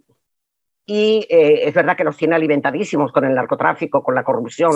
y 0.84 1.26
eh, 1.28 1.68
es 1.68 1.74
verdad 1.74 1.96
que 1.96 2.02
los 2.02 2.16
tiene 2.16 2.34
alimentadísimos 2.34 3.12
con 3.12 3.24
el 3.24 3.34
narcotráfico, 3.34 4.02
con 4.02 4.14
la 4.14 4.24
corrupción, 4.24 4.72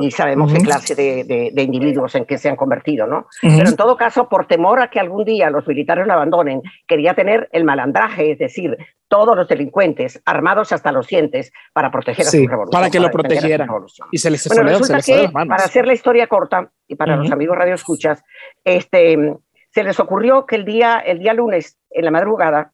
y 0.00 0.10
sabemos 0.12 0.52
qué 0.52 0.60
clase 0.60 0.94
de, 0.94 1.50
de, 1.52 1.62
individuos 1.62 2.14
en 2.14 2.24
que 2.24 2.38
se 2.38 2.48
han 2.48 2.56
convertido, 2.56 3.06
¿no? 3.06 3.26
Pero 3.42 3.68
en 3.68 3.76
todo 3.76 3.96
caso, 3.96 4.28
por 4.28 4.46
temor 4.46 4.80
a 4.80 4.88
que 4.88 5.00
algún 5.00 5.24
día 5.24 5.50
los 5.50 5.66
militares 5.66 6.06
lo 6.06 6.12
abandonen, 6.12 6.62
quería 6.86 7.14
tener 7.14 7.48
el 7.52 7.64
malandraje, 7.64 8.32
es 8.32 8.38
decir, 8.38 8.76
todos 9.08 9.36
los 9.36 9.48
delincuentes 9.48 10.22
armados 10.24 10.70
hasta 10.70 10.92
los 10.92 11.08
dientes 11.08 11.50
para 11.72 11.90
proteger 11.90 12.26
a 12.26 12.30
su 12.30 12.46
revolución. 12.46 12.70
Para 12.70 12.90
que 12.90 13.00
lo 13.00 13.10
protegieran. 13.10 13.68
Y 14.12 14.18
se 14.18 14.30
les 14.30 14.46
bueno, 14.48 14.62
resulta 14.62 15.00
que, 15.00 15.28
para 15.32 15.64
hacer 15.64 15.86
la 15.86 15.94
historia 15.94 16.28
corta, 16.28 16.70
y 16.86 16.94
para 16.94 17.16
los 17.16 17.30
amigos 17.32 17.56
radioescuchas, 17.58 18.22
este, 18.64 19.36
se 19.70 19.82
les 19.82 19.98
ocurrió 19.98 20.46
que 20.46 20.56
el 20.56 20.64
día, 20.64 20.98
el 20.98 21.18
día 21.18 21.34
lunes, 21.34 21.78
en 21.90 22.04
la 22.04 22.10
madrugada, 22.10 22.72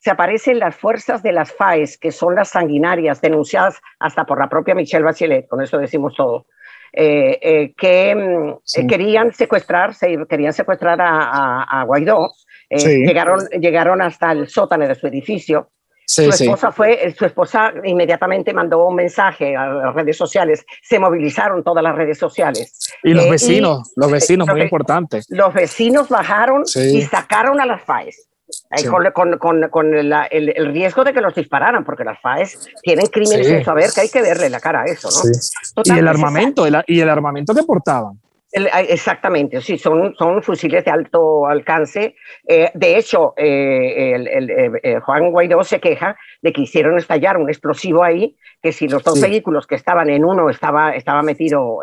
se 0.00 0.10
aparecen 0.10 0.58
las 0.58 0.74
fuerzas 0.76 1.22
de 1.22 1.32
las 1.32 1.52
FAES, 1.52 1.98
que 1.98 2.10
son 2.10 2.34
las 2.34 2.48
sanguinarias, 2.48 3.20
denunciadas 3.20 3.80
hasta 3.98 4.24
por 4.24 4.38
la 4.38 4.48
propia 4.48 4.74
Michelle 4.74 5.04
Bachelet, 5.04 5.46
con 5.46 5.60
eso 5.60 5.76
decimos 5.76 6.14
todo, 6.16 6.46
eh, 6.92 7.38
eh, 7.42 7.74
que 7.76 8.14
mm, 8.14 8.80
eh, 8.80 8.86
querían 8.86 9.32
secuestrar, 9.34 9.94
se, 9.94 10.16
querían 10.26 10.54
secuestrar 10.54 10.98
a, 11.02 11.84
Guaidó, 11.86 12.32
llegaron, 12.70 13.46
llegaron 13.60 14.00
hasta 14.00 14.32
el 14.32 14.48
sótano 14.48 14.88
de 14.88 14.94
su 14.94 15.06
edificio. 15.06 15.68
su, 16.06 16.22
esposa 16.30 16.72
fue, 16.72 17.14
su 17.16 17.26
esposa 17.26 17.70
inmediatamente 17.84 18.54
mandó 18.54 18.86
un 18.86 18.94
mensaje 18.94 19.54
a 19.54 19.66
las 19.66 19.94
redes 19.94 20.16
sociales, 20.16 20.64
se 20.82 20.98
movilizaron 20.98 21.62
todas 21.62 21.84
las 21.84 21.94
redes 21.94 22.16
sociales. 22.16 22.90
Y 23.02 23.12
los 23.12 23.28
vecinos, 23.28 23.92
los 23.96 24.10
vecinos, 24.10 24.48
muy 24.48 24.62
importante. 24.62 25.20
Los 25.28 25.52
vecinos 25.52 26.08
bajaron 26.08 26.62
y 26.74 27.02
sacaron 27.02 27.60
a 27.60 27.66
las 27.66 27.82
FAES 27.82 28.29
con, 29.12 29.38
con, 29.38 29.68
con 29.68 29.94
el, 29.94 30.12
el, 30.30 30.72
riesgo 30.72 31.04
de 31.04 31.12
que 31.12 31.20
los 31.20 31.34
dispararan, 31.34 31.84
porque 31.84 32.04
las 32.04 32.20
FAES 32.20 32.68
tienen 32.82 33.06
crímenes 33.06 33.46
sin 33.46 33.64
saber 33.64 33.90
que 33.94 34.02
hay 34.02 34.08
que 34.08 34.22
verle 34.22 34.50
la 34.50 34.60
cara 34.60 34.82
a 34.82 34.84
eso, 34.84 35.08
¿no? 35.08 35.82
y 35.84 35.98
el 35.98 36.08
armamento, 36.08 36.66
y 36.86 37.00
el 37.00 37.08
armamento 37.08 37.54
que 37.54 37.62
portaban. 37.62 38.18
exactamente, 38.52 39.60
sí, 39.60 39.78
son, 39.78 40.14
son 40.16 40.42
fusiles 40.42 40.84
de 40.84 40.90
alto 40.90 41.46
alcance. 41.46 42.14
Eh, 42.46 42.70
de 42.74 42.96
hecho, 42.96 43.34
eh, 43.36 44.14
el, 44.14 44.50
eh, 44.50 45.00
Juan 45.00 45.30
Guaidó 45.30 45.62
se 45.64 45.80
queja 45.80 46.16
de 46.42 46.52
que 46.52 46.62
hicieron 46.62 46.98
estallar 46.98 47.36
un 47.36 47.48
explosivo 47.48 48.02
ahí, 48.02 48.36
que 48.62 48.72
si 48.72 48.88
los 48.88 49.02
dos 49.02 49.20
vehículos 49.20 49.66
que 49.66 49.74
estaban 49.76 50.10
en 50.10 50.24
uno 50.24 50.50
estaba, 50.50 50.94
estaba 50.94 51.22
metido 51.22 51.78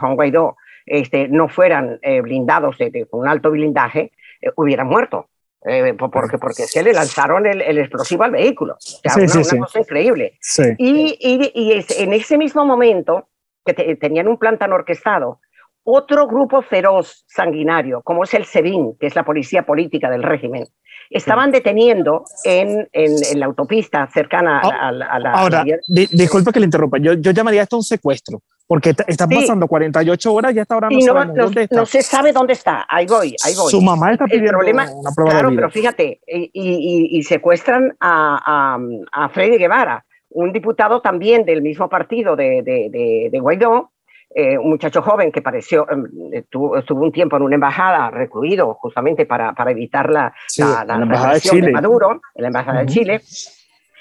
Juan 0.00 0.14
Guaidó, 0.14 0.56
este, 0.86 1.28
no 1.28 1.48
fueran 1.48 2.00
blindados 2.22 2.76
con 3.10 3.20
un 3.20 3.28
alto 3.28 3.50
blindaje, 3.50 4.12
hubieran 4.56 4.88
muerto. 4.88 5.28
Eh, 5.64 5.94
porque, 5.94 6.38
porque 6.38 6.64
se 6.64 6.82
le 6.82 6.92
lanzaron 6.92 7.46
el, 7.46 7.62
el, 7.62 7.78
explosivo 7.78 8.24
al 8.24 8.32
vehículo. 8.32 8.74
O 8.74 8.78
sea, 8.80 9.14
una, 9.16 9.64
cosa 9.64 9.78
increíble. 9.78 10.32
Y, 10.76 11.16
y, 11.20 11.52
y, 11.54 11.84
en 12.02 12.12
ese 12.12 12.36
mismo 12.36 12.64
momento, 12.64 13.28
que 13.64 13.74
tenían 13.94 14.26
un 14.26 14.38
plan 14.38 14.58
tan 14.58 14.72
orquestado, 14.72 15.38
otro 15.84 16.26
grupo 16.26 16.62
feroz, 16.62 17.24
sanguinario, 17.26 18.00
como 18.02 18.24
es 18.24 18.34
el 18.34 18.44
SEBIN, 18.44 18.96
que 18.98 19.06
es 19.06 19.16
la 19.16 19.24
policía 19.24 19.62
política 19.62 20.10
del 20.10 20.22
régimen, 20.22 20.64
estaban 21.12 21.50
deteniendo 21.50 22.24
en, 22.44 22.88
en, 22.92 23.40
la 23.40 23.46
autopista 23.46 24.08
cercana 24.12 24.60
a, 24.60 24.88
a, 24.88 25.18
la... 25.18 25.32
Ahora, 25.32 25.64
disculpe 25.86 26.52
que 26.52 26.60
le 26.60 26.66
interrumpa, 26.66 26.98
yo, 26.98 27.14
yo 27.14 27.30
llamaría 27.30 27.62
esto 27.62 27.76
un 27.76 27.82
secuestro, 27.82 28.42
porque 28.66 28.94
están 29.06 29.28
pasando 29.28 29.66
48 29.66 30.32
horas 30.32 30.54
y 30.54 30.58
hasta 30.58 30.74
ahora 30.74 30.88
no, 30.90 30.98
no, 30.98 31.24
no, 31.24 31.44
dónde 31.44 31.62
está. 31.64 31.76
no, 31.76 31.86
se 31.86 32.02
sabe 32.02 32.32
dónde 32.32 32.54
está, 32.54 32.86
ahí 32.88 33.06
voy, 33.06 33.36
ahí 33.44 33.54
voy. 33.54 33.70
Su 33.70 33.80
mamá 33.80 34.12
está 34.12 34.26
pidiendo 34.26 34.50
problema, 34.50 34.90
una 34.90 35.10
prueba 35.12 35.30
Claro, 35.32 35.50
de 35.50 35.56
pero 35.56 35.70
fíjate, 35.70 36.20
y, 36.26 36.50
y, 36.52 37.18
y 37.18 37.22
secuestran 37.22 37.96
a, 38.00 38.78
a, 39.14 39.24
a, 39.24 39.28
Freddy 39.28 39.58
Guevara, 39.58 40.04
un 40.30 40.52
diputado 40.52 41.00
también 41.00 41.44
del 41.44 41.62
mismo 41.62 41.88
partido 41.88 42.36
de, 42.36 42.62
de, 42.62 42.88
de, 42.90 43.28
de 43.30 43.40
Guaidó, 43.40 43.92
eh, 44.34 44.56
un 44.58 44.70
muchacho 44.70 45.02
joven 45.02 45.30
que 45.30 45.42
pareció, 45.42 45.86
em, 45.90 46.04
estuvo, 46.32 46.76
estuvo, 46.76 47.02
un 47.02 47.12
tiempo 47.12 47.36
en 47.36 47.42
una 47.42 47.54
embajada 47.54 48.10
recluido 48.10 48.74
justamente 48.74 49.26
para, 49.26 49.52
para 49.52 49.70
evitar 49.70 50.10
la, 50.10 50.32
la, 50.58 50.84
la, 50.84 50.94
embajada 50.94 51.34
de, 51.34 51.40
Chile. 51.40 51.66
de 51.66 51.72
Maduro, 51.72 52.20
en 52.34 52.42
la 52.42 52.48
embajada 52.48 52.80
uh 52.80 52.82
-huh. 52.82 52.86
de 52.86 52.92
Chile, 52.92 53.20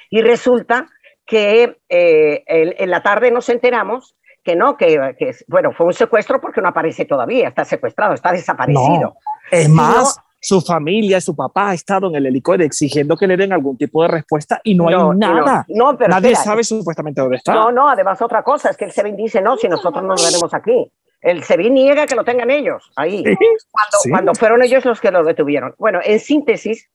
y 0.09 0.21
resulta 0.21 0.87
que 1.25 1.77
eh, 1.89 2.43
en 2.47 2.89
la 2.89 3.01
tarde 3.01 3.31
nos 3.31 3.47
enteramos 3.49 4.15
que 4.43 4.55
no, 4.55 4.75
que, 4.75 5.15
que, 5.17 5.31
bueno, 5.47 5.71
fue 5.71 5.85
un 5.85 5.93
secuestro 5.93 6.39
porque 6.41 6.61
no 6.61 6.69
aparece 6.69 7.05
todavía, 7.05 7.49
está 7.49 7.63
secuestrado, 7.63 8.13
está 8.13 8.31
desaparecido. 8.31 8.99
No, 9.01 9.13
es 9.51 9.69
más, 9.69 10.19
su 10.41 10.59
familia, 10.59 11.21
su 11.21 11.35
papá 11.35 11.69
ha 11.69 11.73
estado 11.75 12.07
en 12.07 12.15
el 12.15 12.25
helicóptero 12.25 12.65
exigiendo 12.65 13.15
que 13.15 13.27
le 13.27 13.37
den 13.37 13.53
algún 13.53 13.77
tipo 13.77 14.01
de 14.01 14.07
respuesta 14.07 14.59
y 14.63 14.73
no, 14.73 14.89
no 14.89 15.11
hay 15.11 15.17
nada. 15.17 15.65
No, 15.69 15.95
pero 15.95 16.09
Nadie 16.09 16.31
espera. 16.31 16.43
sabe 16.43 16.63
supuestamente 16.63 17.21
dónde 17.21 17.37
está. 17.37 17.53
No, 17.53 17.71
no, 17.71 17.87
además 17.87 18.21
otra 18.21 18.41
cosa 18.41 18.71
es 18.71 18.77
que 18.77 18.85
el 18.85 18.91
SEBIN 18.91 19.15
dice, 19.15 19.39
no, 19.39 19.55
si 19.55 19.69
nosotros 19.69 20.03
no 20.03 20.15
lo 20.15 20.23
veremos 20.23 20.51
aquí. 20.53 20.91
El 21.21 21.43
SEBIN 21.43 21.75
niega 21.75 22.07
que 22.07 22.15
lo 22.15 22.23
tengan 22.23 22.49
ellos 22.49 22.91
ahí, 22.95 23.23
¿Sí? 23.23 23.35
Cuando, 23.69 23.97
¿Sí? 24.01 24.09
cuando, 24.09 24.33
fueron 24.33 24.63
ellos 24.63 24.83
los 24.83 24.99
que 24.99 25.11
lo 25.11 25.23
detuvieron. 25.23 25.75
Bueno, 25.77 25.99
en 26.03 26.19
síntesis, 26.19 26.89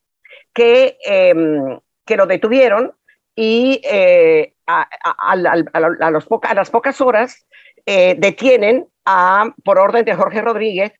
que, 0.52 0.98
eh, 1.06 1.34
que 2.04 2.16
lo 2.16 2.26
detuvieron 2.26 2.92
y 3.36 3.80
eh, 3.84 4.54
a, 4.66 4.88
a, 5.04 5.32
a, 5.32 6.10
los 6.10 6.26
poca, 6.26 6.48
a, 6.48 6.54
las 6.54 6.70
pocas 6.70 7.00
horas 7.00 7.46
eh, 7.84 8.16
detienen 8.18 8.88
a, 9.04 9.54
por 9.62 9.78
orden 9.78 10.04
de 10.04 10.14
Jorge 10.14 10.40
Rodríguez, 10.40 10.92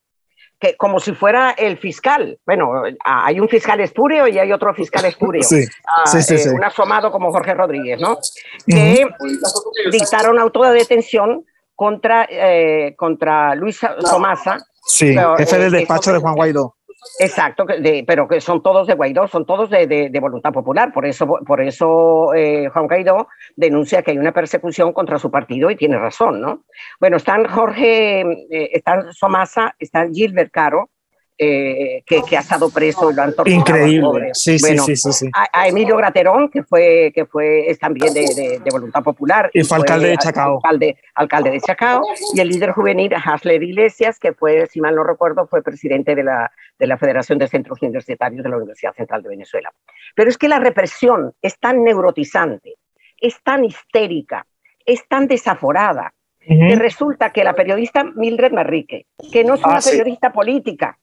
que 0.59 0.77
como 0.77 1.01
si 1.01 1.12
fuera 1.12 1.51
el 1.51 1.79
fiscal. 1.79 2.38
Bueno, 2.47 2.83
hay 3.05 3.40
un 3.40 3.49
fiscal 3.49 3.81
espurio 3.81 4.27
y 4.27 4.38
hay 4.38 4.53
otro 4.53 4.75
fiscal 4.75 5.05
espurio. 5.05 5.42
Sí, 5.42 5.64
uh, 5.64 6.09
sí, 6.11 6.23
sí, 6.23 6.35
eh, 6.35 6.38
sí, 6.38 6.49
Un 6.49 6.64
asomado 6.64 7.11
como 7.11 7.31
Jorge 7.31 7.55
Rodríguez, 7.55 8.01
¿no? 8.01 8.19
Que 8.66 9.05
uh 9.05 9.09
-huh. 9.09 9.90
dictaron 9.90 10.38
auto 10.38 10.62
de 10.62 10.73
detención 10.73 11.45
contra, 11.75 12.27
eh, 12.31 12.95
contra 12.97 13.55
Luis 13.55 13.81
Tomasa. 14.01 14.59
Sí, 14.87 15.16
jefe 15.37 15.59
del 15.59 15.73
despacho 15.73 16.12
de 16.12 16.19
Juan 16.19 16.35
Guaidó. 16.35 16.75
Exacto, 17.19 17.64
de, 17.64 18.05
pero 18.07 18.29
que 18.29 18.40
son 18.40 18.62
todos 18.62 18.87
de 18.87 18.95
Guaidó, 18.95 19.27
son 19.27 19.47
todos 19.47 19.71
de, 19.71 19.87
de, 19.87 20.21
voluntad 20.21 20.53
popular. 20.53 20.92
Por 20.92 21.07
eso, 21.07 21.27
por 21.47 21.61
eso 21.61 22.35
eh, 22.35 22.69
Juan 22.73 22.87
Guaidó 22.87 23.29
denuncia 23.57 24.03
que 24.03 24.12
hay 24.12 24.19
una 24.19 24.33
persecución 24.33 24.92
contra 24.92 25.19
su 25.19 25.31
partido 25.31 25.71
y 25.71 25.77
tiene 25.77 25.99
razón, 25.99 26.40
¿no? 26.40 26.64
Bueno, 27.01 27.16
están 27.16 27.47
Jorge, 27.47 28.21
eh, 28.21 28.71
están 28.73 29.12
Somasa, 29.12 29.75
está 29.79 30.07
Gilbert 30.12 30.51
Caro, 30.51 30.90
eh, 31.38 32.03
que, 32.07 32.22
que, 32.22 32.37
ha 32.37 32.40
estado 32.40 32.70
preso 32.70 33.11
y 33.11 33.14
lo 33.14 33.22
han 33.22 33.35
torturado. 33.35 33.61
Increíble. 33.61 34.31
Sí, 34.33 34.57
bueno, 34.61 34.85
sí, 34.85 34.96
sí, 34.96 35.12
sí, 35.12 35.31
A, 35.35 35.49
a, 35.53 35.68
Emilio 35.68 35.96
Graterón, 35.96 36.49
que 36.49 36.62
fue, 36.62 37.12
que 37.14 37.27
fue 37.27 37.68
es 37.70 37.79
también 37.79 38.14
de, 38.14 38.22
de, 38.22 38.61
de 38.61 38.70
voluntad 38.70 39.03
popular. 39.03 39.51
Y 39.53 39.62
fue 39.62 39.77
alcalde 39.79 40.09
de 40.09 40.16
Chacao. 40.16 40.57
Alcalde, 40.57 40.96
alcalde 41.14 41.51
de 41.51 41.61
Chacao. 41.61 42.03
Y 42.35 42.40
el 42.40 42.49
líder 42.49 42.72
juvenil, 42.72 43.12
Hasler 43.14 43.62
Iglesias, 43.62 44.18
que 44.18 44.33
fue, 44.33 44.66
si 44.66 44.81
mal 44.81 44.94
no 44.94 45.05
recuerdo, 45.05 45.46
fue 45.46 45.62
presidente 45.62 46.14
de 46.14 46.25
la, 46.25 46.51
de 46.79 46.87
la 46.87 46.96
Federación 46.96 47.38
de 47.38 47.49
Centros 47.49 47.83
Universitarios 47.83 48.42
de 48.42 48.49
la 48.49 48.57
Universidad 48.57 48.94
Central 48.94 49.22
de 49.22 49.29
Venezuela. 49.29 49.72
Pero 50.14 50.31
es 50.31 50.38
que 50.38 50.49
la 50.49 50.59
represión 50.59 51.35
es 51.42 51.59
tan 51.59 51.85
neurotizante, 51.85 52.77
es 53.20 53.42
tan 53.42 53.64
histérica, 53.64 54.46
es 54.85 55.07
tan 55.07 55.27
desaforada, 55.27 56.12
que 56.38 56.77
resulta 56.77 57.31
que 57.31 57.42
la 57.42 57.55
periodista 57.55 58.05
Mildred 58.05 58.53
Marrique, 58.53 59.07
que 59.33 59.42
no 59.42 59.55
es 59.55 59.64
una 59.64 59.79
ah, 59.79 59.81
periodista 59.85 60.29
sí. 60.29 60.33
política, 60.33 60.96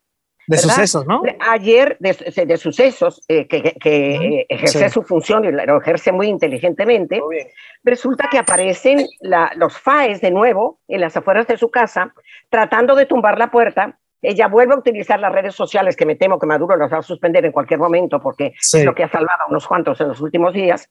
de 0.47 0.58
¿verdad? 0.58 0.69
sucesos, 0.69 1.06
¿no? 1.06 1.23
Ayer, 1.39 1.97
de, 1.99 2.45
de 2.45 2.58
sucesos, 2.58 3.21
eh, 3.27 3.47
que, 3.47 3.62
que, 3.62 3.71
que 3.73 4.17
uh 4.19 4.23
-huh. 4.23 4.45
ejerce 4.49 4.88
sí. 4.88 4.93
su 4.93 5.03
función 5.03 5.45
y 5.45 5.51
lo 5.51 5.82
ejerce 5.82 6.12
muy 6.12 6.27
inteligentemente, 6.27 7.21
muy 7.21 7.47
resulta 7.84 8.27
que 8.29 8.38
aparecen 8.38 9.06
la, 9.21 9.51
los 9.56 9.77
FAES 9.77 10.21
de 10.21 10.32
nuevo 10.32 10.79
en 10.88 11.01
las 11.01 11.15
afueras 11.15 11.47
de 11.47 11.58
su 11.58 11.69
casa, 11.69 12.13
tratando 12.49 12.95
de 12.95 13.06
tumbar 13.06 13.38
la 13.38 13.49
puerta. 13.51 13.97
Ella 14.21 14.47
vuelve 14.47 14.73
a 14.73 14.77
utilizar 14.77 15.19
las 15.19 15.34
redes 15.34 15.56
sociales, 15.56 15.95
que 15.95 16.06
me 16.06 16.15
temo 16.15 16.39
que 16.39 16.45
Maduro 16.47 16.77
las 16.77 16.91
va 16.91 16.99
a 16.99 17.01
suspender 17.01 17.45
en 17.45 17.51
cualquier 17.51 17.79
momento, 17.79 18.21
porque 18.21 18.53
sí. 18.60 18.79
es 18.79 18.86
lo 18.86 18.93
que 18.93 19.03
ha 19.03 19.10
salvado 19.10 19.43
a 19.43 19.49
unos 19.49 19.67
cuantos 19.67 19.99
en 20.01 20.08
los 20.10 20.21
últimos 20.21 20.53
días. 20.53 20.89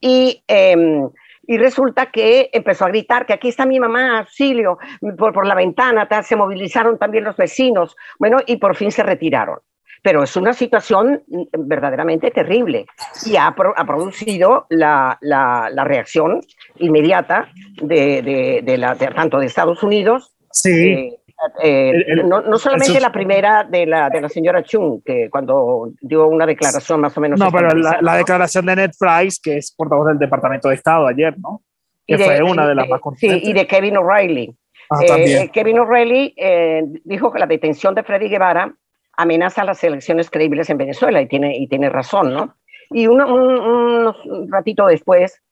Y. 0.00 0.42
Eh, 0.46 1.08
y 1.46 1.58
resulta 1.58 2.10
que 2.10 2.50
empezó 2.52 2.84
a 2.84 2.88
gritar 2.88 3.26
que 3.26 3.32
aquí 3.32 3.48
está 3.48 3.66
mi 3.66 3.78
mamá, 3.78 4.18
auxilio, 4.18 4.78
por, 5.16 5.32
por 5.32 5.46
la 5.46 5.54
ventana, 5.54 6.08
tal, 6.08 6.24
se 6.24 6.36
movilizaron 6.36 6.98
también 6.98 7.24
los 7.24 7.36
vecinos, 7.36 7.96
bueno, 8.18 8.38
y 8.46 8.56
por 8.56 8.76
fin 8.76 8.90
se 8.90 9.02
retiraron. 9.02 9.58
Pero 10.02 10.22
es 10.22 10.36
una 10.36 10.52
situación 10.52 11.22
verdaderamente 11.58 12.30
terrible 12.30 12.86
y 13.24 13.36
ha, 13.36 13.52
pro, 13.54 13.72
ha 13.76 13.84
producido 13.84 14.66
la, 14.68 15.18
la, 15.20 15.68
la, 15.72 15.84
reacción 15.84 16.40
inmediata 16.76 17.48
de, 17.82 18.22
de, 18.22 18.60
de 18.62 18.78
la, 18.78 18.94
tanto 18.94 19.38
de 19.38 19.46
Estados 19.46 19.82
Unidos, 19.82 20.36
sí. 20.52 20.70
eh, 20.70 21.20
eh, 21.62 21.90
el, 21.90 22.20
el, 22.20 22.28
no, 22.28 22.40
no, 22.40 22.58
solamente 22.58 22.98
la 23.00 23.12
primera 23.12 23.64
de 23.64 23.86
la, 23.86 24.08
de 24.08 24.20
la 24.20 24.28
señora 24.28 24.62
Chung, 24.62 25.02
que 25.04 25.28
cuando 25.30 25.90
dio 26.00 26.26
una 26.26 26.46
declaración 26.46 27.00
más 27.00 27.16
o 27.16 27.20
menos. 27.20 27.38
No, 27.38 27.50
pero 27.52 27.74
la, 27.74 27.98
la, 28.00 28.16
declaración 28.16 28.66
de 28.66 28.76
Ned 28.76 28.90
Price, 28.98 29.38
que 29.42 29.58
es 29.58 29.72
portavoz 29.72 30.06
del 30.08 30.18
Departamento 30.18 30.68
de 30.68 30.74
Estado 30.74 31.06
ayer, 31.06 31.38
¿no? 31.38 31.62
Que 32.06 32.16
de, 32.16 32.24
fue 32.24 32.42
una 32.42 32.66
de 32.66 32.74
las 32.74 32.88
más 32.88 33.00
Sí, 33.16 33.28
y 33.42 33.52
de 33.52 33.66
Kevin 33.66 33.98
O'Reilly. 33.98 34.56
Ah, 34.90 35.00
eh, 35.02 35.50
Kevin 35.52 35.80
O'Reilly 35.80 36.34
eh, 36.36 36.84
dijo 37.04 37.32
que 37.32 37.38
la 37.38 37.46
detención 37.46 37.94
de 37.94 38.04
Freddy 38.04 38.28
Guevara 38.28 38.74
amenaza 39.16 39.64
las 39.64 39.82
elecciones 39.82 40.30
creíbles 40.30 40.70
en 40.70 40.78
Venezuela 40.78 41.20
y 41.20 41.26
tiene, 41.26 41.56
y 41.56 41.66
tiene 41.66 41.90
razón, 41.90 42.32
¿no? 42.32 42.56
Y 42.90 43.08
un, 43.08 43.20
un, 43.20 44.50
ratito 44.50 44.86
después, 44.86 45.42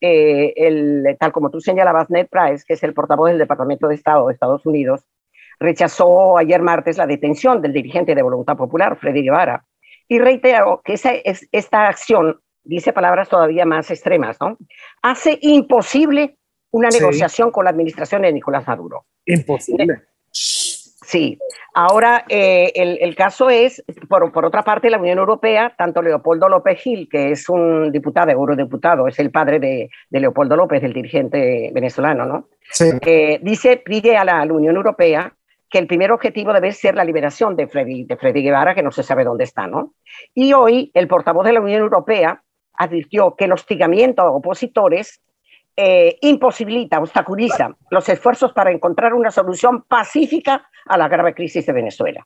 eh, 0.00 0.52
el, 0.56 1.16
tal 1.18 1.32
como 1.32 1.50
tú 1.50 1.60
señalabas, 1.60 2.08
Ned 2.08 2.28
Price, 2.30 2.64
que 2.66 2.74
es 2.74 2.82
el 2.84 2.94
portavoz 2.94 3.30
del 3.30 3.38
Departamento 3.38 3.88
de 3.88 3.96
Estado 3.96 4.28
de 4.28 4.34
Estados 4.34 4.64
Unidos, 4.64 5.04
rechazó 5.58 6.38
ayer 6.38 6.60
martes 6.62 6.98
la 6.98 7.06
detención 7.06 7.62
del 7.62 7.72
dirigente 7.72 8.14
de 8.14 8.22
Voluntad 8.22 8.56
Popular, 8.56 8.96
Freddy 8.96 9.22
Guevara, 9.22 9.64
y 10.08 10.18
reiteró 10.18 10.82
que 10.84 10.94
esa, 10.94 11.12
es, 11.12 11.48
esta 11.52 11.88
acción, 11.88 12.40
dice 12.62 12.92
palabras 12.92 13.28
todavía 13.28 13.64
más 13.64 13.90
extremas, 13.90 14.36
¿no? 14.40 14.58
Hace 15.02 15.38
imposible 15.40 16.36
una 16.70 16.88
negociación 16.88 17.50
con 17.50 17.64
la 17.64 17.70
administración 17.70 18.22
de 18.22 18.32
Nicolás 18.32 18.66
Maduro. 18.66 19.06
Imposible. 19.24 20.02
Sí, 20.30 21.38
ahora 21.74 22.24
eh, 22.28 22.72
el, 22.74 23.14
caso 23.14 23.50
es, 23.50 23.84
por, 24.08 24.32
por, 24.32 24.46
otra 24.46 24.62
parte, 24.62 24.90
la 24.90 24.98
Unión 24.98 25.18
Europea, 25.18 25.74
tanto 25.76 26.00
Leopoldo 26.00 26.48
López 26.48 26.80
Gil, 26.80 27.08
que 27.10 27.30
es 27.30 27.48
un 27.48 27.92
diputado, 27.92 28.30
eurodiputado, 28.30 29.06
es 29.06 29.18
el 29.18 29.30
padre 29.30 29.60
de, 29.60 29.90
de 30.08 30.20
Leopoldo 30.20 30.56
López, 30.56 30.82
el 30.82 30.94
dirigente 30.94 31.70
venezolano, 31.74 32.24
¿no? 32.24 32.48
Sí. 32.70 32.90
Eh, 33.02 33.38
dice, 33.42 33.76
pide 33.76 34.16
a 34.16 34.24
la, 34.24 34.42
Unión 34.44 34.76
Europea 34.76 35.32
que 35.74 35.80
el 35.80 35.88
primer 35.88 36.12
objetivo 36.12 36.52
debe 36.52 36.70
ser 36.70 36.94
la 36.94 37.02
liberación 37.02 37.56
de 37.56 37.66
Freddy, 37.66 38.04
de 38.04 38.16
Freddy 38.16 38.44
Guevara, 38.44 38.76
que 38.76 38.82
no 38.84 38.92
se 38.92 39.02
sabe 39.02 39.24
dónde 39.24 39.42
está, 39.42 39.66
¿no? 39.66 39.94
Y 40.32 40.52
hoy 40.52 40.92
el 40.94 41.08
portavoz 41.08 41.44
de 41.44 41.52
la 41.52 41.60
Unión 41.60 41.80
Europea 41.80 42.40
advirtió 42.74 43.34
que 43.34 43.46
el 43.46 43.52
hostigamiento 43.54 44.22
a 44.22 44.30
opositores 44.30 45.20
eh, 45.76 46.16
imposibilita, 46.20 47.00
obstaculiza 47.00 47.74
los 47.90 48.08
esfuerzos 48.08 48.52
para 48.52 48.70
encontrar 48.70 49.14
una 49.14 49.32
solución 49.32 49.82
pacífica 49.82 50.64
a 50.86 50.96
la 50.96 51.08
grave 51.08 51.34
crisis 51.34 51.66
de 51.66 51.72
Venezuela. 51.72 52.24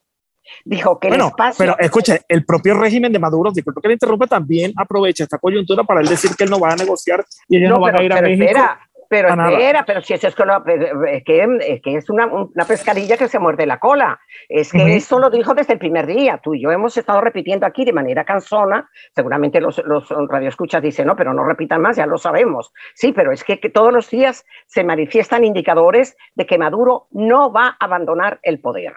Dijo 0.63 1.01
que 1.01 1.09
el 1.09 1.19
espacio... 1.19 1.65
Pero 1.65 1.79
escuche, 1.79 2.21
el 2.29 2.45
propio 2.45 2.79
régimen 2.79 3.11
de 3.11 3.19
Maduro, 3.19 3.51
disculpe 3.51 3.81
que 3.81 3.89
le 3.89 3.95
interrumpa, 3.95 4.27
también 4.27 4.75
aprovecha 4.77 5.25
esta 5.25 5.39
coyuntura 5.39 5.85
para 5.85 6.03
él 6.03 6.07
decir 6.07 6.33
que 6.37 6.45
él 6.45 6.51
no 6.51 6.61
va 6.61 6.73
a 6.73 6.77
negociar 6.77 7.25
y 7.49 7.57
ellos 7.57 7.71
no, 7.71 7.81
van 7.81 7.99
a 7.99 8.03
ir 8.03 8.13
a 8.13 8.21
México. 8.21 8.61
Pero 9.09 9.29
espera, 9.29 9.85
pero 9.87 10.03
si 10.03 10.12
eso 10.12 10.29
es, 10.29 10.35
que, 10.35 10.42
es, 10.42 11.81
que, 11.83 11.97
es 11.97 12.11
una, 12.11 12.27
una, 12.27 12.64
pescadilla 12.66 13.16
que 13.16 13.27
se 13.29 13.38
muerde 13.38 13.64
la 13.64 13.79
cola. 13.79 14.21
Es 14.51 14.71
que 14.71 14.97
eso 14.97 15.18
lo 15.18 15.31
dijo 15.31 15.55
desde 15.55 15.73
el 15.73 15.79
primer 15.79 16.07
día. 16.07 16.38
Tú 16.42 16.55
y 16.55 16.62
yo 16.62 16.71
hemos 16.71 16.94
estado 16.97 17.23
repitiendo 17.23 17.64
aquí 17.64 17.87
de 17.87 17.94
manera 17.94 18.25
cansona. 18.25 18.90
Seguramente 19.14 19.62
los, 19.62 19.79
los 19.87 20.11
radioescuchas 20.11 20.83
dicen, 20.83 21.07
no, 21.07 21.16
pero 21.16 21.33
no 21.33 21.44
repitan 21.44 21.81
más, 21.81 21.97
ya 21.97 22.05
lo 22.05 22.18
sabemos. 22.18 22.71
Sí, 22.94 23.12
pero 23.12 23.33
es 23.33 23.44
que, 23.44 23.57
todos 23.57 23.92
los 23.92 24.11
días 24.11 24.44
se 24.66 24.85
manifiestan 24.85 25.44
indicadores 25.44 26.14
de 26.35 26.47
que 26.47 26.59
Maduro 26.59 27.07
no 27.11 27.51
va 27.51 27.77
a 27.81 27.85
abandonar 27.85 28.40
el 28.42 28.61
poder 28.61 28.94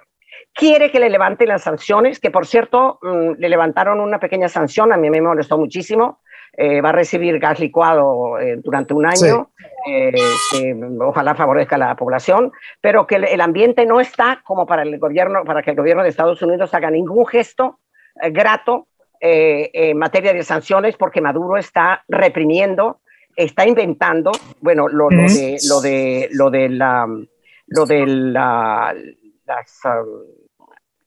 quiere 0.54 0.92
que 0.92 1.00
le 1.00 1.10
levanten 1.10 1.48
las 1.48 1.64
sanciones, 1.64 2.20
que 2.20 2.30
por 2.30 2.46
cierto 2.46 3.00
mm, 3.02 3.34
le 3.38 3.48
levantaron 3.48 4.02
una 4.02 4.20
pequeña 4.20 4.50
sanción, 4.50 4.92
a 4.92 4.98
mí 4.98 5.10
me 5.10 5.22
molestó 5.22 5.58
muchísimo, 5.58 6.20
eh, 6.54 6.82
va 6.82 6.90
a 6.90 6.94
recibir 6.94 7.40
gas 7.40 7.60
licuado 7.60 8.38
eh, 8.38 8.58
durante 8.58 8.94
un 8.94 9.06
año, 9.06 9.52
eh, 9.88 10.12
que 10.52 10.76
ojalá 11.00 11.34
favorezca 11.34 11.76
a 11.76 11.80
la 11.80 11.96
población, 11.96 12.52
pero 12.82 13.08
que 13.08 13.16
el, 13.16 13.42
ambiente 13.42 13.86
no 13.86 14.02
está 14.02 14.42
como 14.44 14.66
para 14.66 14.84
el 14.84 15.00
gobierno, 15.00 15.46
para 15.46 15.64
que 15.64 15.72
el 15.72 15.78
gobierno 15.78 16.04
de 16.04 16.10
Estados 16.10 16.42
Unidos 16.42 16.74
haga 16.74 16.92
ningún 16.92 17.26
gesto 17.26 17.80
grato 18.32 18.88
en 19.24 19.98
materia 19.98 20.34
de 20.34 20.44
sanciones, 20.44 20.98
porque 20.98 21.22
Maduro 21.22 21.56
está 21.56 22.04
reprimiendo, 22.08 23.00
está 23.36 23.66
inventando, 23.66 24.32
bueno, 24.60 24.88
lo, 24.88 25.08
de 25.10 25.58
lo 25.70 25.80
de 25.80 26.28
lo 26.32 26.50
de 26.50 26.70
la 26.70 27.08
lo 27.68 27.86
de 27.86 28.06
la, 28.06 28.94
um, 29.86 30.02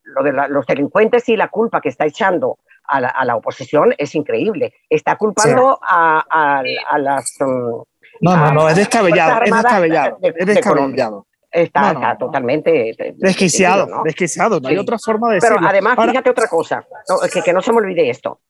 lo 0.05 0.23
de 0.23 0.33
los 0.49 0.67
delincuentes 0.67 1.29
y 1.29 1.37
la 1.37 1.49
culpa 1.49 1.81
que 1.81 1.91
está 1.91 2.07
echando 2.07 2.59
a 2.87 3.25
la, 3.25 3.37
oposición 3.37 3.95
es 3.99 4.15
increíble. 4.15 4.75
Está 4.89 5.17
culpando 5.17 5.79
a, 5.83 6.63
las... 6.99 7.37
Um, 7.41 7.83
no, 8.21 8.37
no, 8.37 8.53
no, 8.53 8.69
es 8.69 8.77
descabellado, 8.77 9.43
es 9.43 9.53
descabellado, 9.53 10.19
es 10.23 10.47
descabellado. 10.47 11.27
Está, 11.51 12.17
totalmente 12.19 13.15
desquiciado, 13.17 13.87
¿no? 13.87 14.03
desquiciado, 14.03 14.59
no 14.59 14.69
hay 14.69 14.77
otra 14.77 14.99
forma 14.99 15.29
de 15.29 15.35
decirlo. 15.37 15.57
Pero 15.59 15.69
además, 15.69 15.97
fíjate 16.01 16.31
otra 16.31 16.49
cosa, 16.49 16.85
que, 17.33 17.43
que, 17.43 17.53
no 17.53 17.63
se 17.63 17.73
me 17.73 17.79
olvide 17.79 18.11
esto. 18.11 18.41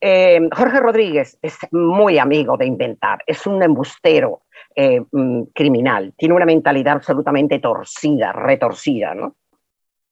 Eh, 0.00 0.38
Jorge 0.54 0.80
Rodríguez 0.80 1.38
es 1.40 1.56
muy 1.72 2.18
amigo 2.18 2.56
de 2.56 2.66
inventar, 2.66 3.22
es 3.26 3.46
un 3.46 3.62
embustero 3.62 4.42
eh, 4.76 5.00
mm, 5.10 5.44
criminal, 5.54 6.12
tiene 6.16 6.34
una 6.34 6.44
mentalidad 6.44 6.96
absolutamente 6.96 7.58
torcida, 7.58 8.32
retorcida, 8.32 9.14
¿no? 9.14 9.36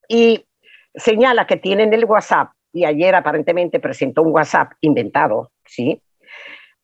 Y 0.08 0.46
señala 0.94 1.46
que 1.46 1.56
tienen 1.56 1.92
el 1.92 2.04
WhatsApp 2.04 2.52
y 2.72 2.84
ayer 2.84 3.14
aparentemente 3.14 3.80
presentó 3.80 4.22
un 4.22 4.32
WhatsApp 4.32 4.72
inventado, 4.80 5.50
¿sí? 5.64 6.00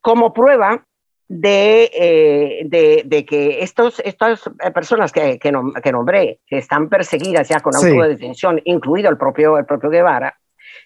Como 0.00 0.32
prueba 0.32 0.84
de, 1.28 1.90
eh, 1.92 3.04
de, 3.04 3.24
que 3.26 3.62
estos, 3.62 4.00
estas 4.00 4.50
personas 4.74 5.12
que, 5.12 5.38
que, 5.38 5.52
nombré, 5.92 6.40
que 6.46 6.58
están 6.58 6.88
perseguidas 6.88 7.48
ya 7.48 7.60
con 7.60 7.74
auto 7.74 8.02
de 8.02 8.08
detención, 8.08 8.60
incluido 8.64 9.10
el 9.10 9.18
propio, 9.18 9.58
el 9.58 9.66
propio 9.66 9.90
Guevara, 9.90 10.38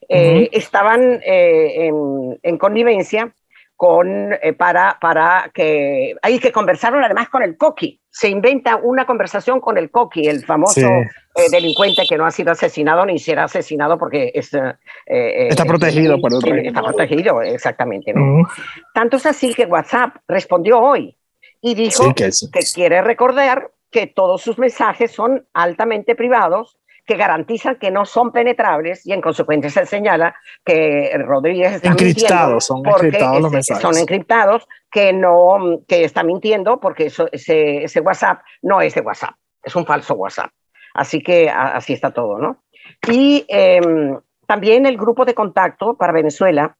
eh, 0.08 0.48
estaban 0.52 1.20
eh, 1.24 1.86
en, 1.86 2.38
en, 2.42 2.58
connivencia 2.58 3.32
con, 3.76 4.32
eh, 4.32 4.52
para, 4.52 4.98
para 5.00 5.50
que 5.54 6.14
hay 6.22 6.38
que 6.38 6.52
conversaron 6.52 7.04
además 7.04 7.28
con 7.28 7.42
el 7.42 7.56
Coqui. 7.56 8.00
Se 8.10 8.28
inventa 8.28 8.76
una 8.76 9.06
conversación 9.06 9.60
con 9.60 9.78
el 9.78 9.90
Coqui, 9.90 10.26
el 10.26 10.44
famoso 10.44 10.88
eh, 11.34 11.50
delincuente 11.50 12.06
que 12.06 12.16
no 12.16 12.26
ha 12.26 12.30
sido 12.30 12.52
asesinado 12.52 13.06
ni 13.06 13.18
será 13.18 13.44
asesinado 13.44 13.98
porque 13.98 14.32
es, 14.34 14.52
eh, 14.54 15.48
está 15.48 15.64
protegido 15.64 16.20
por 16.20 16.34
otro. 16.34 16.54
Está 16.54 16.82
protegido, 16.82 17.42
exactamente. 17.42 18.12
Tanto 18.92 19.16
es 19.16 19.26
así 19.26 19.54
que 19.54 19.64
WhatsApp 19.64 20.16
respondió 20.28 20.80
hoy 20.80 21.16
y 21.60 21.74
dijo 21.74 22.14
que 22.14 22.30
quiere 22.74 23.00
recordar 23.02 23.70
que 23.90 24.06
todos 24.06 24.42
sus 24.42 24.58
mensajes 24.58 25.12
son 25.12 25.46
altamente 25.52 26.14
privados 26.14 26.78
que 27.04 27.16
garantizan 27.16 27.76
que 27.76 27.90
no 27.90 28.04
son 28.04 28.30
penetrables 28.30 29.06
y 29.06 29.12
en 29.12 29.20
consecuencia 29.20 29.70
se 29.70 29.86
señala 29.86 30.36
que 30.64 31.10
Rodríguez 31.18 31.74
está 31.74 31.88
encriptados, 31.90 32.64
son 32.64 32.86
encriptados 32.86 33.40
los 33.40 33.50
mensajes. 33.50 33.82
Son 33.82 33.96
encriptados, 33.96 34.68
que, 34.90 35.12
no, 35.12 35.80
que 35.88 36.04
está 36.04 36.22
mintiendo 36.22 36.78
porque 36.78 37.06
eso, 37.06 37.28
ese, 37.32 37.84
ese 37.84 38.00
WhatsApp 38.00 38.42
no 38.62 38.80
es 38.80 38.94
de 38.94 39.00
WhatsApp, 39.00 39.34
es 39.62 39.74
un 39.74 39.84
falso 39.84 40.14
WhatsApp. 40.14 40.50
Así 40.94 41.22
que 41.22 41.48
así 41.50 41.92
está 41.92 42.10
todo, 42.10 42.38
¿no? 42.38 42.58
Y 43.08 43.44
em, 43.48 44.18
también 44.46 44.86
el 44.86 44.96
grupo 44.96 45.24
de 45.24 45.34
contacto 45.34 45.94
para 45.94 46.12
Venezuela 46.12 46.76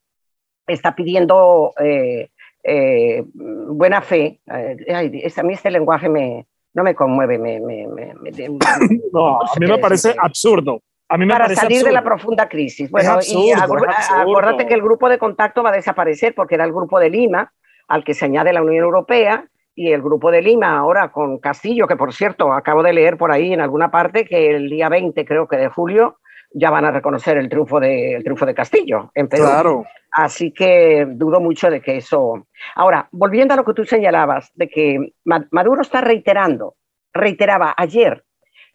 está 0.67 0.95
pidiendo 0.95 1.73
eh, 1.79 2.29
eh, 2.63 3.23
buena 3.33 4.01
fe. 4.01 4.39
Eh, 4.47 5.31
a 5.35 5.43
mí 5.43 5.53
este 5.53 5.71
lenguaje 5.71 6.09
me, 6.09 6.45
no 6.73 6.83
me 6.83 6.95
conmueve, 6.95 7.37
me... 7.37 7.59
me, 7.59 7.87
no, 9.13 9.39
a 9.41 9.59
mí 9.59 9.67
me 9.67 9.77
parece 9.77 10.15
absurdo. 10.17 10.81
A 11.09 11.17
mí 11.17 11.25
me 11.25 11.33
para 11.33 11.53
salir 11.53 11.83
de 11.83 11.91
la 11.91 12.03
profunda 12.03 12.49
crisis. 12.49 12.89
Bueno, 12.89 13.19
y 13.21 13.51
acuérdate 13.51 14.65
que 14.65 14.73
el 14.73 14.81
grupo 14.81 15.09
de 15.09 15.19
contacto 15.19 15.61
va 15.61 15.69
a 15.69 15.73
desaparecer 15.73 16.33
porque 16.33 16.55
era 16.55 16.63
el 16.65 16.73
grupo 16.73 16.99
de 16.99 17.09
Lima, 17.09 17.53
al 17.87 18.03
que 18.03 18.13
se 18.13 18.25
añade 18.25 18.53
la 18.53 18.63
Unión 18.63 18.83
Europea, 18.83 19.45
y 19.75 19.91
el 19.91 20.01
grupo 20.01 20.31
de 20.31 20.41
Lima 20.41 20.77
ahora 20.77 21.11
con 21.11 21.39
Castillo, 21.39 21.87
que 21.87 21.95
por 21.95 22.13
cierto 22.13 22.53
acabo 22.53 22.83
de 22.83 22.93
leer 22.93 23.17
por 23.17 23.31
ahí 23.31 23.53
en 23.53 23.61
alguna 23.61 23.89
parte 23.89 24.25
que 24.25 24.55
el 24.55 24.69
día 24.69 24.89
20 24.89 25.25
creo 25.25 25.47
que 25.47 25.57
de 25.57 25.69
julio 25.69 26.19
ya 26.53 26.69
van 26.69 26.85
a 26.85 26.91
reconocer 26.91 27.37
el 27.37 27.49
triunfo 27.49 27.79
de, 27.79 28.15
el 28.15 28.23
triunfo 28.23 28.45
de 28.45 28.53
Castillo 28.53 29.11
en 29.15 29.27
Perú. 29.27 29.43
Claro. 29.43 29.85
Así 30.11 30.51
que 30.51 31.07
dudo 31.09 31.39
mucho 31.39 31.71
de 31.71 31.81
que 31.81 31.97
eso... 31.97 32.47
Ahora, 32.75 33.07
volviendo 33.11 33.55
a 33.55 33.57
lo 33.57 33.65
que 33.65 33.73
tú 33.73 33.83
señalabas, 33.83 34.51
de 34.53 34.69
que 34.69 35.13
Maduro 35.23 35.81
está 35.81 36.01
reiterando, 36.01 36.75
reiteraba 37.11 37.73
ayer 37.75 38.23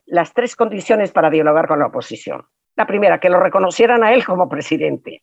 las 0.07 0.33
tres 0.33 0.57
condiciones 0.57 1.13
para 1.13 1.31
dialogar 1.31 1.69
con 1.69 1.79
la 1.79 1.87
oposición. 1.87 2.45
La 2.75 2.87
primera, 2.87 3.21
que 3.21 3.31
lo 3.31 3.39
reconocieran 3.39 4.03
a 4.03 4.13
él 4.13 4.25
como 4.25 4.49
presidente. 4.49 5.23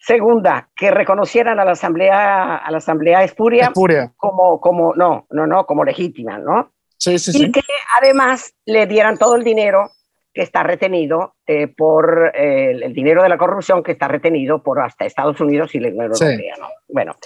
Segunda, 0.00 0.70
que 0.74 0.90
reconocieran 0.90 1.60
a 1.60 1.64
la 1.64 1.72
Asamblea, 1.72 2.56
a 2.56 2.70
la 2.70 2.78
Asamblea 2.78 3.22
Espuria, 3.22 3.72
como, 4.16 4.60
como, 4.60 4.94
no, 4.94 5.26
no, 5.30 5.46
no, 5.46 5.66
como 5.66 5.84
legítima, 5.84 6.38
¿no? 6.38 6.72
Sí, 6.96 7.18
sí, 7.18 7.46
y 7.46 7.52
que 7.52 7.60
además 8.00 8.54
le 8.66 8.86
dieran 8.86 9.16
todo 9.16 9.34
el 9.36 9.44
dinero 9.44 9.90
que 10.32 10.42
está 10.42 10.62
retenido 10.62 11.34
eh, 11.46 11.66
por 11.66 12.32
eh, 12.34 12.70
el 12.70 12.92
dinero 12.92 13.22
de 13.22 13.28
la 13.28 13.36
corrupción 13.36 13.82
que 13.82 13.92
está 13.92 14.06
retenido 14.06 14.62
por 14.62 14.80
hasta 14.80 15.04
Estados 15.04 15.40
Unidos 15.40 15.74
y 15.74 15.80
la 15.80 15.88
Unión 15.88 16.04
Europea. 16.04 16.54
¿no? 16.58 16.68
Bueno, 16.88 17.16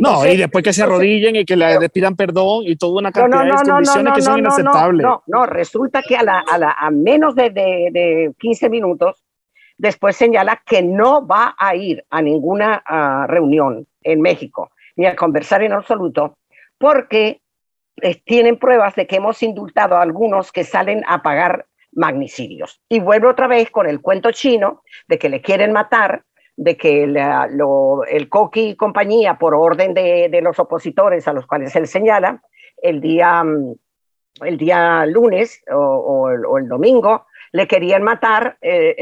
no, 0.00 0.26
y 0.26 0.36
después 0.36 0.64
que 0.64 0.72
se 0.72 0.82
arrodillen 0.82 1.36
y 1.36 1.44
que 1.44 1.56
le 1.56 1.88
pidan 1.88 2.16
perdón 2.16 2.64
y 2.64 2.76
toda 2.76 2.98
una 3.00 3.12
cantidad 3.12 3.44
de 3.44 3.70
condiciones 3.70 4.12
que 4.12 4.22
son 4.22 4.38
inaceptables. 4.40 5.06
No, 5.06 5.22
no, 5.26 5.46
resulta 5.46 6.02
que 6.02 6.16
a, 6.16 6.22
la, 6.24 6.40
a, 6.40 6.58
la, 6.58 6.72
a 6.72 6.90
menos 6.90 7.36
de, 7.36 7.50
de, 7.50 7.90
de, 7.92 8.32
15 8.38 8.68
minutos 8.70 9.24
después 9.78 10.16
señala 10.16 10.62
que 10.66 10.82
no 10.82 11.26
va 11.26 11.54
a 11.58 11.74
ir 11.74 12.04
a 12.10 12.20
ninguna 12.20 12.82
uh, 12.88 13.26
reunión 13.26 13.86
en 14.02 14.20
México 14.20 14.70
ni 14.96 15.06
a 15.06 15.16
conversar 15.16 15.62
en 15.62 15.72
absoluto 15.72 16.36
porque 16.76 17.40
eh, 18.02 18.20
tienen 18.24 18.58
pruebas 18.58 18.94
de 18.94 19.06
que 19.06 19.16
hemos 19.16 19.42
indultado 19.42 19.96
a 19.96 20.02
algunos 20.02 20.52
que 20.52 20.64
salen 20.64 21.02
a 21.06 21.22
pagar 21.22 21.66
magnicidios. 21.92 22.80
Y 22.88 23.00
vuelve 23.00 23.28
otra 23.28 23.46
vez 23.46 23.70
con 23.70 23.88
el 23.88 24.00
cuento 24.00 24.30
chino 24.30 24.82
de 25.08 25.18
que 25.18 25.28
le 25.28 25.40
quieren 25.40 25.72
matar, 25.72 26.22
de 26.56 26.76
que 26.76 27.04
el 27.04 28.28
Coqui 28.28 28.70
y 28.70 28.76
compañía, 28.76 29.34
por 29.38 29.54
orden 29.54 29.94
de, 29.94 30.40
los 30.42 30.58
opositores 30.58 31.26
a 31.28 31.32
los 31.32 31.46
cuales 31.46 31.74
él 31.76 31.86
señala, 31.86 32.42
el 32.82 33.00
día, 33.00 33.42
mm, 33.42 33.74
el 34.42 34.58
día 34.58 35.06
lunes 35.06 35.62
o, 35.72 36.28
el, 36.30 36.68
domingo, 36.68 37.26
le 37.52 37.66
querían 37.66 38.02
matar, 38.02 38.58
eh, 38.60 38.96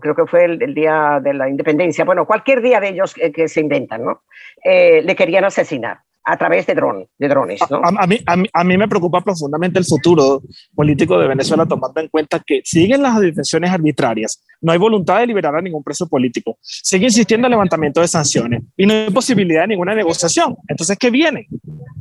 creo 0.00 0.14
que 0.14 0.26
fue 0.26 0.44
el, 0.44 0.74
día 0.74 1.20
de 1.22 1.34
la 1.34 1.48
independencia, 1.48 2.04
bueno, 2.04 2.26
cualquier 2.26 2.62
día 2.62 2.80
de 2.80 2.90
ellos 2.90 3.14
que, 3.14 3.48
se 3.48 3.60
inventan, 3.60 4.04
¿no? 4.04 4.22
Eh, 4.64 5.02
le 5.02 5.16
querían 5.16 5.44
asesinar 5.44 5.98
a 6.24 6.36
través 6.36 6.66
de, 6.66 6.74
dron, 6.74 7.06
de 7.18 7.28
drones. 7.28 7.60
¿no? 7.68 7.80
A, 7.82 8.06
mí, 8.06 8.20
a, 8.26 8.64
mí, 8.64 8.78
me 8.78 8.86
preocupa 8.86 9.20
profundamente 9.20 9.78
el 9.78 9.84
futuro 9.84 10.40
político 10.74 11.18
de 11.18 11.26
Venezuela, 11.26 11.66
tomando 11.66 12.00
en 12.00 12.08
cuenta 12.08 12.40
que 12.46 12.60
siguen 12.64 13.02
las 13.02 13.18
detenciones 13.18 13.70
arbitrarias, 13.70 14.44
no 14.60 14.70
hay 14.70 14.78
voluntad 14.78 15.18
de 15.18 15.26
liberar 15.26 15.56
a 15.56 15.60
ningún 15.60 15.82
preso 15.82 16.08
político, 16.08 16.58
sigue 16.60 17.06
insistiendo 17.06 17.48
el 17.48 17.52
levantamiento 17.52 18.00
de 18.00 18.08
sanciones 18.08 18.62
y 18.76 18.86
no 18.86 18.94
hay 18.94 19.10
posibilidad 19.10 19.62
de 19.62 19.68
ninguna 19.68 19.94
negociación. 19.94 20.56
Entonces, 20.68 20.96
¿qué 20.96 21.10
viene? 21.10 21.48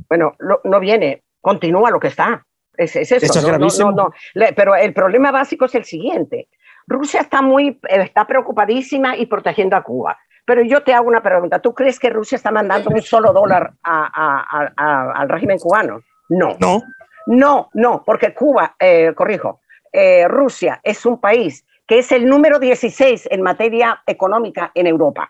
Bueno, 0.07 0.35
no 0.63 0.79
viene, 0.79 1.23
continúa 1.39 1.89
lo 1.89 1.99
que 1.99 2.09
está. 2.09 2.45
Es, 2.81 2.95
es 2.95 3.11
eso. 3.11 3.41
no, 3.57 3.91
no, 3.91 4.13
pero 4.55 4.75
el 4.75 4.93
problema 4.93 5.31
básico 5.31 5.65
es 5.65 5.75
el 5.75 5.85
siguiente. 5.85 6.47
Rusia 6.87 7.21
está 7.21 7.41
muy, 7.41 7.79
está 7.89 8.25
preocupadísima 8.25 9.15
y 9.15 9.25
protegiendo 9.25 9.75
a 9.75 9.83
Cuba. 9.83 10.17
Pero 10.45 10.63
yo 10.63 10.83
te 10.83 10.93
hago 10.93 11.07
una 11.07 11.21
pregunta. 11.21 11.59
¿Tú 11.59 11.73
crees 11.73 11.99
que 11.99 12.09
Rusia 12.09 12.35
está 12.35 12.51
mandando 12.51 12.89
un 12.89 13.01
solo 13.01 13.31
dólar 13.31 13.73
al 13.83 15.29
régimen 15.29 15.59
cubano? 15.59 16.01
No. 16.29 16.57
No. 16.59 16.81
No, 17.27 17.69
no, 17.73 18.03
porque 18.03 18.33
Cuba, 18.33 18.75
eh, 18.79 19.13
corrijo, 19.15 19.61
eh, 19.91 20.27
Rusia 20.27 20.79
es 20.83 21.05
un 21.05 21.19
país 21.19 21.65
que 21.85 21.99
es 21.99 22.11
el 22.11 22.25
número 22.25 22.57
16 22.57 23.27
en 23.31 23.41
materia 23.41 24.01
económica 24.07 24.71
en 24.73 24.87
Europa. 24.87 25.29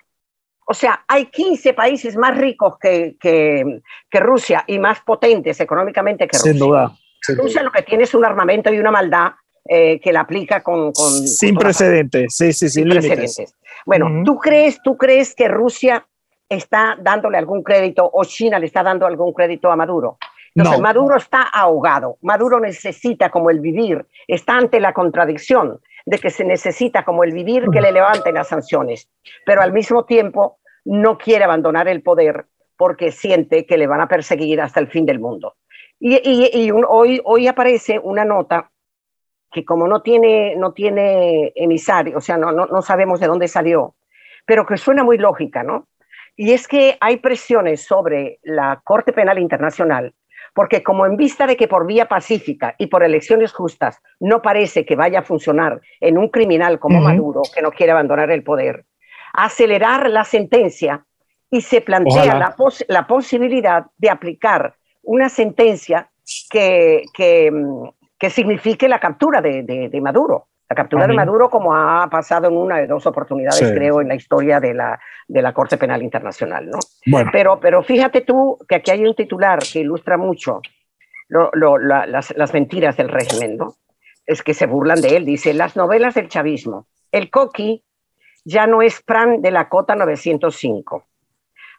O 0.66 0.74
sea, 0.74 1.04
hay 1.08 1.26
15 1.26 1.74
países 1.74 2.16
más 2.16 2.38
ricos 2.38 2.78
que, 2.80 3.18
que, 3.20 4.20
Rusia 4.20 4.64
y 4.68 4.80
más 4.80 5.02
potentes 5.02 5.60
económicamente 5.60 6.28
que 6.28 6.38
Rusia. 6.38 6.52
Sin 6.52 6.60
duda. 6.60 6.92
Rusia 7.30 7.64
lo 7.64 7.72
que 7.72 7.84
tiene 7.84 8.04
es 8.04 8.14
un 8.14 8.26
armamento 8.26 8.72
y 8.72 8.80
una 8.80 8.92
maldad 8.92 9.32
eh, 9.66 10.00
que 10.00 10.12
la 10.12 10.22
aplica 10.22 10.62
con... 10.64 10.94
sin 10.96 11.56
precedentes, 11.56 12.36
sí, 12.36 12.52
sí, 12.52 12.70
sin, 12.70 12.90
precedentes. 12.90 13.56
Bueno, 13.86 14.24
¿tú, 14.26 14.38
crees, 14.38 14.82
¿tú 14.84 14.98
crees 14.98 15.36
que 15.36 15.48
Rusia 15.48 16.06
está 16.50 16.98
dándole 17.00 17.38
algún 17.38 17.64
crédito 17.64 18.10
o 18.12 18.24
China 18.26 18.60
le 18.60 18.66
está 18.66 18.84
dando 18.84 19.06
algún 19.06 19.34
crédito 19.34 19.72
a 19.72 19.76
Maduro? 19.76 20.18
Entonces, 20.56 20.80
no. 20.80 20.84
Maduro 20.84 21.16
está 21.16 21.44
ahogado. 21.44 22.18
Maduro 22.22 22.60
necesita 22.60 23.30
como 23.30 23.50
el 23.50 23.60
vivir, 23.60 24.06
está 24.28 24.58
ante 24.58 24.80
la 24.80 24.94
contradicción 24.94 25.80
de 26.06 26.18
que 26.18 26.30
se 26.30 26.44
necesita 26.44 27.06
como 27.06 27.24
el 27.24 27.32
vivir 27.32 27.68
que 27.72 27.82
le 27.82 27.92
levanten 27.92 28.34
las 28.34 28.48
sanciones, 28.48 29.10
pero 29.46 29.62
al 29.62 29.72
mismo 29.72 30.06
tiempo 30.06 30.58
no 30.84 31.18
quiere 31.18 31.46
abandonar 31.46 31.88
el 31.88 32.02
poder 32.02 32.48
porque 32.76 33.12
siente 33.12 33.66
que 33.66 33.78
le 33.78 33.88
van 33.88 34.02
a 34.02 34.08
perseguir 34.08 34.60
hasta 34.60 34.80
el 34.80 34.88
fin 34.88 35.06
del 35.06 35.20
mundo. 35.20 35.56
Y, 36.04 36.20
y, 36.24 36.72
hoy, 36.72 37.22
hoy 37.24 37.48
aparece 37.48 38.00
una 38.00 38.26
nota 38.26 38.72
que 39.52 39.64
como 39.64 39.88
no 39.88 40.02
tiene, 40.02 40.56
no 40.56 40.74
tiene 40.74 41.52
emisario, 41.56 42.18
o 42.18 42.22
sea, 42.22 42.38
no, 42.38 42.52
no, 42.52 42.66
no 42.66 42.82
sabemos 42.82 43.20
de 43.20 43.28
dónde 43.28 43.48
salió, 43.48 43.96
pero 44.48 44.66
que 44.66 44.78
suena 44.78 45.04
muy 45.04 45.20
lógica, 45.20 45.62
¿no? 45.62 45.88
Y 46.36 46.54
es 46.54 46.68
que 46.68 46.98
hay 47.00 47.18
presiones 47.18 47.84
sobre 47.84 48.40
la 48.42 48.82
Corte 48.84 49.14
Penal 49.14 49.38
Internacional, 49.38 50.16
porque 50.56 50.82
como 50.82 51.06
en 51.06 51.18
vista 51.18 51.46
de 51.46 51.56
que 51.56 51.68
por 51.68 51.86
vía 51.86 52.08
pacífica 52.08 52.74
y 52.80 52.88
por 52.88 53.04
elecciones 53.04 53.54
justas 53.54 54.02
no 54.20 54.42
parece 54.42 54.86
que 54.86 54.96
vaya 54.96 55.20
a 55.20 55.24
funcionar 55.24 55.82
en 56.00 56.18
un 56.18 56.30
criminal 56.30 56.80
como 56.80 57.00
Maduro, 57.00 57.44
que 57.54 57.62
no 57.62 57.72
quiere 57.72 57.92
abandonar 57.92 58.32
el 58.32 58.44
poder, 58.44 58.86
acelerar 59.34 60.10
la 60.10 60.24
sentencia 60.24 61.06
y 61.52 61.62
se 61.62 61.82
plantea 61.82 62.36
la, 62.36 62.56
la, 62.88 63.08
posibilidad 63.08 63.86
de 63.98 64.10
aplicar 64.10 64.76
una 65.04 65.30
sentencia 65.30 66.10
que, 66.50 67.04
que, 67.14 67.52
que 68.18 68.30
signifique 68.30 68.88
la 68.88 69.00
captura 69.00 69.42
de, 69.42 69.64
de, 69.64 70.02
Maduro. 70.02 70.48
La 70.70 70.76
captura 70.76 71.06
de 71.06 71.14
Maduro, 71.14 71.50
como 71.50 71.76
ha 71.76 72.08
pasado 72.10 72.48
en 72.48 72.56
una 72.56 72.78
de 72.78 72.88
dos 72.88 73.06
oportunidades, 73.06 73.72
creo, 73.74 74.00
en 74.00 74.08
la 74.08 74.16
historia 74.16 74.60
de 74.60 74.74
la, 74.74 75.00
de 75.28 75.42
la 75.42 75.54
Corte 75.54 75.78
Penal 75.78 76.02
Internacional. 76.02 76.70
¿no? 76.70 76.80
Bueno. 77.08 77.30
Pero, 77.34 77.60
pero 77.60 77.84
fíjate 77.84 78.22
tú 78.22 78.58
que 78.70 78.76
aquí 78.76 78.92
hay 78.92 79.06
un 79.06 79.16
titular 79.16 79.60
que 79.60 79.80
ilustra 79.80 80.18
mucho 80.18 80.62
lo, 81.28 81.78
las, 81.78 82.36
las, 82.36 82.54
mentiras 82.54 82.98
del 82.98 83.10
régimen, 83.10 83.58
¿no? 83.58 83.76
Es 84.26 84.44
que 84.44 84.54
se 84.54 84.66
burlan 84.66 85.02
de 85.02 85.16
él. 85.16 85.26
Dice, 85.26 85.54
las 85.54 85.76
novelas 85.76 86.14
del 86.16 86.28
chavismo. 86.28 86.88
El 87.12 87.30
coqui 87.30 87.84
ya 88.44 88.68
no 88.68 88.82
es 88.82 89.00
Fran 89.00 89.42
de 89.42 89.52
la 89.52 89.70
Cota 89.70 89.96
905. 89.96 91.06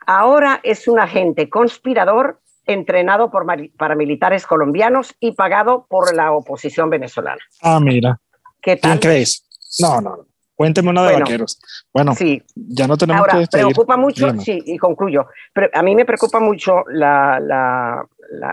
Ahora 0.07 0.61
es 0.63 0.89
un 0.89 0.99
agente 0.99 1.49
conspirador 1.49 2.41
entrenado 2.67 3.31
por 3.31 3.47
paramilitares 3.77 4.47
colombianos 4.47 5.15
y 5.21 5.33
pagado 5.33 5.87
por 5.89 6.15
la 6.15 6.33
oposición 6.33 6.91
venezolana. 6.91 7.41
Ah, 7.61 7.81
mira. 7.81 8.21
¿Qué 8.61 8.77
tal? 8.77 8.99
¿Quién 8.99 9.13
crees? 9.13 9.47
No, 9.81 10.01
no. 10.01 10.27
Cuénteme 10.55 10.91
una 10.91 11.05
de 11.05 11.19
vaqueros. 11.19 11.59
Bueno, 11.93 12.15
sí. 12.15 12.41
ya 12.55 12.87
no 12.87 12.97
tenemos 12.97 13.27
Ahora, 13.29 13.45
preocupa 13.51 13.97
mucho, 13.97 14.39
sí, 14.39 14.63
y 14.65 14.79
concluyo. 14.79 15.27
Pero 15.53 15.69
a 15.73 15.83
mí 15.83 15.97
me 15.97 16.05
preocupa 16.05 16.39
mucho 16.39 16.85
la, 16.89 17.41
la, 17.41 18.07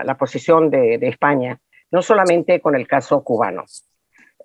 la, 0.04 0.18
posición 0.18 0.70
de, 0.70 0.98
de, 0.98 1.08
España, 1.08 1.60
no 1.92 2.02
solamente 2.02 2.60
con 2.60 2.74
el 2.74 2.88
caso 2.88 3.22
cubano, 3.22 3.64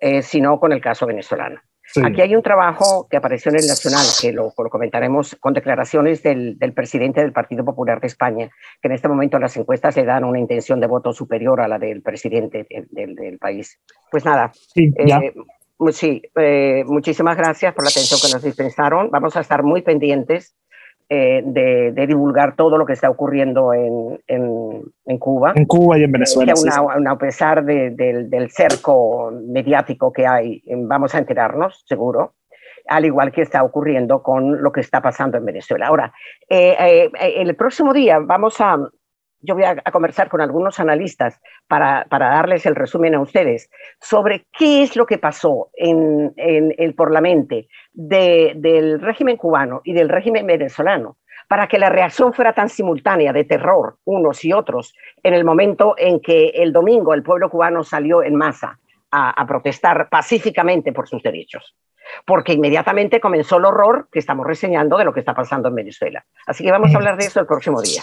eh, 0.00 0.22
sino 0.22 0.60
con 0.60 0.72
el 0.72 0.80
caso 0.80 1.06
venezolano. 1.06 1.60
Aquí 2.04 2.20
hay 2.20 2.34
un 2.34 2.42
trabajo 2.42 3.06
que 3.08 3.16
apareció 3.16 3.50
en 3.50 3.58
el 3.58 3.66
Nacional, 3.66 4.04
que 4.20 4.32
lo, 4.32 4.50
comentaremos 4.52 5.36
con 5.40 5.54
declaraciones 5.54 6.22
del, 6.22 6.58
presidente 6.74 7.20
del 7.20 7.32
Partido 7.32 7.64
Popular 7.64 8.00
de 8.00 8.08
España, 8.08 8.50
que 8.82 8.88
en 8.88 8.92
este 8.92 9.08
momento 9.08 9.38
las 9.38 9.56
encuestas 9.56 9.96
le 9.96 10.04
dan 10.04 10.24
una 10.24 10.38
intención 10.38 10.80
de 10.80 10.86
voto 10.86 11.12
superior 11.12 11.60
a 11.60 11.68
la 11.68 11.78
del 11.78 12.02
presidente 12.02 12.66
del, 12.90 13.38
país. 13.38 13.78
Pues 14.10 14.24
nada, 14.24 14.52
sí, 14.52 14.92
eh, 14.96 15.32
eh, 16.36 16.84
muchísimas 16.86 17.36
gracias 17.36 17.74
por 17.74 17.84
la 17.84 17.90
atención 17.90 18.20
que 18.20 18.32
nos 18.32 18.42
dispensaron. 18.42 19.10
Vamos 19.10 19.36
a 19.36 19.40
estar 19.40 19.62
muy 19.62 19.82
pendientes 19.82 20.56
eh, 21.08 21.42
de, 21.44 22.06
divulgar 22.06 22.56
todo 22.56 22.78
lo 22.78 22.86
que 22.86 22.94
está 22.94 23.08
ocurriendo 23.08 23.72
en, 23.72 24.20
en, 24.26 25.18
Cuba. 25.18 25.52
En 25.54 25.64
Cuba 25.64 25.98
y 25.98 26.04
en 26.04 26.12
Venezuela. 26.12 26.54
a 27.08 27.18
pesar 27.18 27.64
del 27.64 28.50
cerco 28.50 29.30
mediático 29.32 30.12
que 30.12 30.26
hay, 30.26 30.62
vamos 30.66 31.14
a 31.14 31.18
enterarnos, 31.18 31.84
seguro, 31.86 32.34
al 32.88 33.04
igual 33.04 33.32
que 33.32 33.42
está 33.42 33.62
ocurriendo 33.62 34.22
con 34.22 34.62
lo 34.62 34.72
que 34.72 34.80
está 34.80 35.00
pasando 35.00 35.38
en 35.38 35.44
Venezuela. 35.44 35.86
Ahora, 35.86 36.12
eh, 36.48 37.10
eh, 37.20 37.34
el 37.36 37.54
próximo 37.56 37.92
día 37.92 38.18
vamos 38.18 38.60
a, 38.60 38.76
yo 39.40 39.54
voy 39.54 39.64
a, 39.64 39.76
conversar 39.92 40.28
con 40.28 40.40
algunos 40.40 40.80
analistas 40.80 41.40
para, 41.68 42.06
para, 42.08 42.28
darles 42.28 42.66
el 42.66 42.74
resumen 42.74 43.14
a 43.14 43.20
ustedes 43.20 43.70
sobre 44.00 44.46
qué 44.56 44.82
es 44.82 44.96
lo 44.96 45.06
que 45.06 45.18
pasó 45.18 45.70
en, 45.74 46.32
en 46.36 46.74
el 46.78 46.94
Parlamento 46.94 47.56
de, 47.92 48.54
del 48.56 49.00
régimen 49.00 49.36
cubano 49.36 49.80
y 49.84 49.92
del 49.92 50.08
régimen 50.08 50.46
venezolano 50.46 51.18
para 51.48 51.68
que 51.68 51.78
la 51.78 51.90
reacción 51.90 52.32
fuera 52.32 52.52
tan 52.52 52.68
simultánea 52.68 53.32
de 53.32 53.44
terror 53.44 53.98
unos 54.04 54.44
y 54.44 54.52
otros 54.52 54.94
en 55.22 55.34
el 55.34 55.44
momento 55.44 55.94
en 55.96 56.20
que 56.20 56.48
el 56.48 56.72
domingo 56.72 57.14
el 57.14 57.22
pueblo 57.22 57.50
cubano 57.50 57.84
salió 57.84 58.22
en 58.22 58.34
masa 58.34 58.78
a, 59.10 59.30
a 59.30 59.46
protestar 59.46 60.08
pacíficamente 60.08 60.92
por 60.92 61.08
sus 61.08 61.22
derechos 61.22 61.76
porque 62.24 62.52
inmediatamente 62.52 63.20
comenzó 63.20 63.56
el 63.56 63.64
horror 63.64 64.08
que 64.10 64.18
estamos 64.18 64.46
reseñando 64.46 64.96
de 64.96 65.04
lo 65.04 65.12
que 65.12 65.20
está 65.20 65.34
pasando 65.34 65.68
en 65.68 65.74
Venezuela. 65.74 66.24
Así 66.46 66.64
que 66.64 66.70
vamos 66.70 66.94
a 66.94 66.98
hablar 66.98 67.16
de 67.16 67.26
eso 67.26 67.40
el 67.40 67.46
próximo 67.46 67.82
día. 67.82 68.02